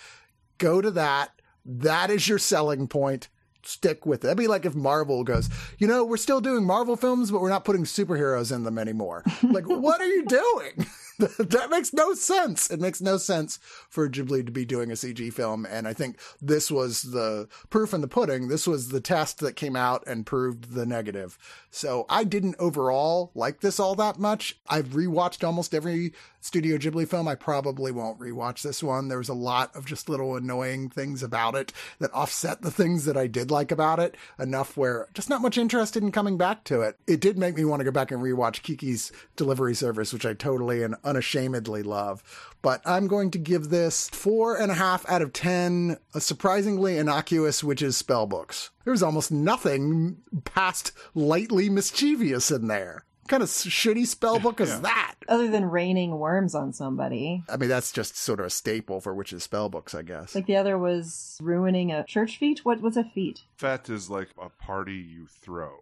Go 0.57 0.81
to 0.81 0.91
that. 0.91 1.31
That 1.65 2.09
is 2.09 2.27
your 2.27 2.39
selling 2.39 2.87
point. 2.87 3.27
Stick 3.63 4.05
with 4.05 4.19
it. 4.19 4.27
That'd 4.27 4.37
be 4.37 4.47
like 4.47 4.65
if 4.65 4.75
Marvel 4.75 5.23
goes, 5.23 5.49
you 5.79 5.87
know, 5.87 6.05
we're 6.05 6.17
still 6.17 6.39
doing 6.39 6.63
Marvel 6.63 6.95
films, 6.95 7.31
but 7.31 7.41
we're 7.41 7.49
not 7.49 7.65
putting 7.65 7.83
superheroes 7.83 8.53
in 8.55 8.63
them 8.63 8.77
anymore. 8.77 9.23
Like, 9.41 9.65
what 9.65 10.01
are 10.01 10.05
you 10.07 10.23
doing? 10.25 10.85
that 11.37 11.69
makes 11.69 11.93
no 11.93 12.13
sense. 12.13 12.69
It 12.69 12.79
makes 12.79 13.01
no 13.01 13.17
sense 13.17 13.57
for 13.89 14.09
Ghibli 14.09 14.45
to 14.45 14.51
be 14.51 14.65
doing 14.65 14.91
a 14.91 14.95
CG 14.95 15.31
film. 15.33 15.65
And 15.65 15.87
I 15.87 15.93
think 15.93 16.19
this 16.41 16.69
was 16.69 17.03
the 17.03 17.47
proof 17.69 17.93
in 17.93 18.01
the 18.01 18.07
pudding. 18.07 18.47
This 18.47 18.67
was 18.67 18.89
the 18.89 19.01
test 19.01 19.39
that 19.39 19.55
came 19.55 19.75
out 19.75 20.03
and 20.07 20.25
proved 20.25 20.73
the 20.73 20.85
negative. 20.85 21.37
So 21.69 22.05
I 22.09 22.23
didn't 22.23 22.55
overall 22.59 23.31
like 23.33 23.61
this 23.61 23.79
all 23.79 23.95
that 23.95 24.19
much. 24.19 24.57
I've 24.67 24.87
rewatched 24.87 25.45
almost 25.45 25.73
every 25.73 26.13
Studio 26.45 26.77
Ghibli 26.77 27.07
film. 27.07 27.27
I 27.27 27.33
probably 27.33 27.91
won't 27.91 28.19
rewatch 28.19 28.61
this 28.61 28.83
one. 28.83 29.07
There 29.07 29.17
was 29.17 29.29
a 29.29 29.33
lot 29.33 29.75
of 29.75 29.87
just 29.87 30.07
little 30.07 30.35
annoying 30.35 30.89
things 30.89 31.23
about 31.23 31.55
it 31.55 31.73
that 31.97 32.13
offset 32.13 32.61
the 32.61 32.69
things 32.69 33.05
that 33.05 33.17
I 33.17 33.25
did 33.25 33.49
like 33.49 33.71
about 33.71 33.99
it 33.99 34.15
enough 34.37 34.77
where 34.77 35.07
just 35.15 35.27
not 35.27 35.41
much 35.41 35.57
interested 35.57 36.03
in 36.03 36.11
coming 36.11 36.37
back 36.37 36.63
to 36.65 36.81
it. 36.81 36.99
It 37.07 37.19
did 37.19 37.39
make 37.39 37.55
me 37.55 37.65
want 37.65 37.79
to 37.79 37.83
go 37.83 37.89
back 37.89 38.11
and 38.11 38.21
rewatch 38.21 38.61
Kiki's 38.61 39.11
Delivery 39.35 39.73
Service, 39.73 40.13
which 40.13 40.25
I 40.25 40.35
totally 40.35 40.83
and 40.83 40.95
unashamedly 41.03 41.81
love. 41.81 42.21
But 42.61 42.81
I'm 42.85 43.07
going 43.07 43.31
to 43.31 43.39
give 43.39 43.69
this 43.69 44.07
four 44.09 44.55
and 44.55 44.71
a 44.71 44.75
half 44.75 45.03
out 45.09 45.23
of 45.23 45.33
10, 45.33 45.97
a 46.13 46.21
surprisingly 46.21 46.99
innocuous 46.99 47.63
witches 47.63 47.97
spell 47.97 48.27
books. 48.27 48.69
There 48.83 48.91
was 48.91 49.03
almost 49.03 49.31
nothing 49.31 50.17
past 50.43 50.91
lightly 51.15 51.69
mischievous 51.69 52.51
in 52.51 52.67
there. 52.67 53.03
What 53.25 53.29
kind 53.31 53.43
of 53.43 53.49
shitty 53.49 54.05
spell 54.05 54.39
book 54.39 54.61
is 54.61 54.69
Yeah. 54.69 54.79
that? 54.81 55.15
Other 55.27 55.47
than 55.49 55.65
raining 55.65 56.19
worms 56.19 56.53
on 56.53 56.73
somebody. 56.73 57.43
I 57.49 57.57
mean, 57.57 57.69
that's 57.69 57.91
just 57.91 58.15
sort 58.15 58.39
of 58.39 58.45
a 58.45 58.49
staple 58.51 59.01
for 59.01 59.15
witches 59.15 59.41
spell 59.41 59.67
books, 59.67 59.95
I 59.95 60.03
guess. 60.03 60.35
Like 60.35 60.45
the 60.45 60.57
other 60.57 60.77
was 60.77 61.35
ruining 61.41 61.91
a 61.91 62.03
church 62.03 62.37
feat. 62.37 62.63
What 62.63 62.81
was 62.81 62.97
a 62.97 63.03
feat? 63.03 63.41
Fet 63.57 63.89
is 63.89 64.11
like 64.11 64.29
a 64.39 64.49
party 64.49 64.93
you 64.97 65.25
throw. 65.25 65.73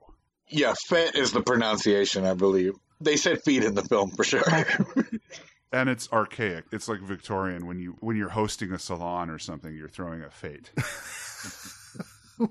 Yeah, 0.47 0.73
fet 0.87 1.15
is 1.17 1.33
the 1.33 1.41
pronunciation, 1.41 2.23
I 2.25 2.33
believe. 2.33 2.75
They 3.01 3.17
said 3.17 3.43
feet 3.43 3.65
in 3.65 3.75
the 3.75 3.83
film 3.83 4.11
for 4.11 4.23
sure. 4.23 4.43
And 5.73 5.89
it's 5.89 6.07
archaic. 6.13 6.65
It's 6.71 6.87
like 6.87 6.99
Victorian 6.99 7.65
when 7.65 7.79
you 7.79 7.97
when 7.99 8.15
you're 8.15 8.29
hosting 8.29 8.71
a 8.73 8.77
salon 8.77 9.31
or 9.31 9.39
something, 9.39 9.75
you're 9.75 9.89
throwing 9.89 10.21
a 10.21 10.29
fete. 10.29 10.69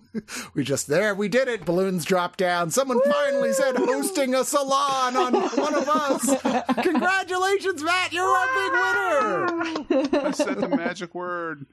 we 0.54 0.64
just 0.64 0.86
there, 0.86 1.14
we 1.14 1.28
did 1.28 1.48
it. 1.48 1.64
Balloons 1.64 2.04
dropped 2.04 2.38
down. 2.38 2.70
Someone 2.70 3.00
finally 3.10 3.52
said 3.52 3.76
hosting 3.76 4.34
a 4.34 4.44
salon 4.44 5.16
on 5.16 5.34
one 5.34 5.74
of 5.74 5.88
us. 5.88 6.42
Congratulations, 6.82 7.82
Matt! 7.82 8.12
You're 8.12 8.24
our 8.24 8.48
big 8.54 8.72
winner. 8.72 10.26
I 10.26 10.30
said 10.32 10.60
the 10.60 10.68
magic 10.68 11.14
word. 11.14 11.66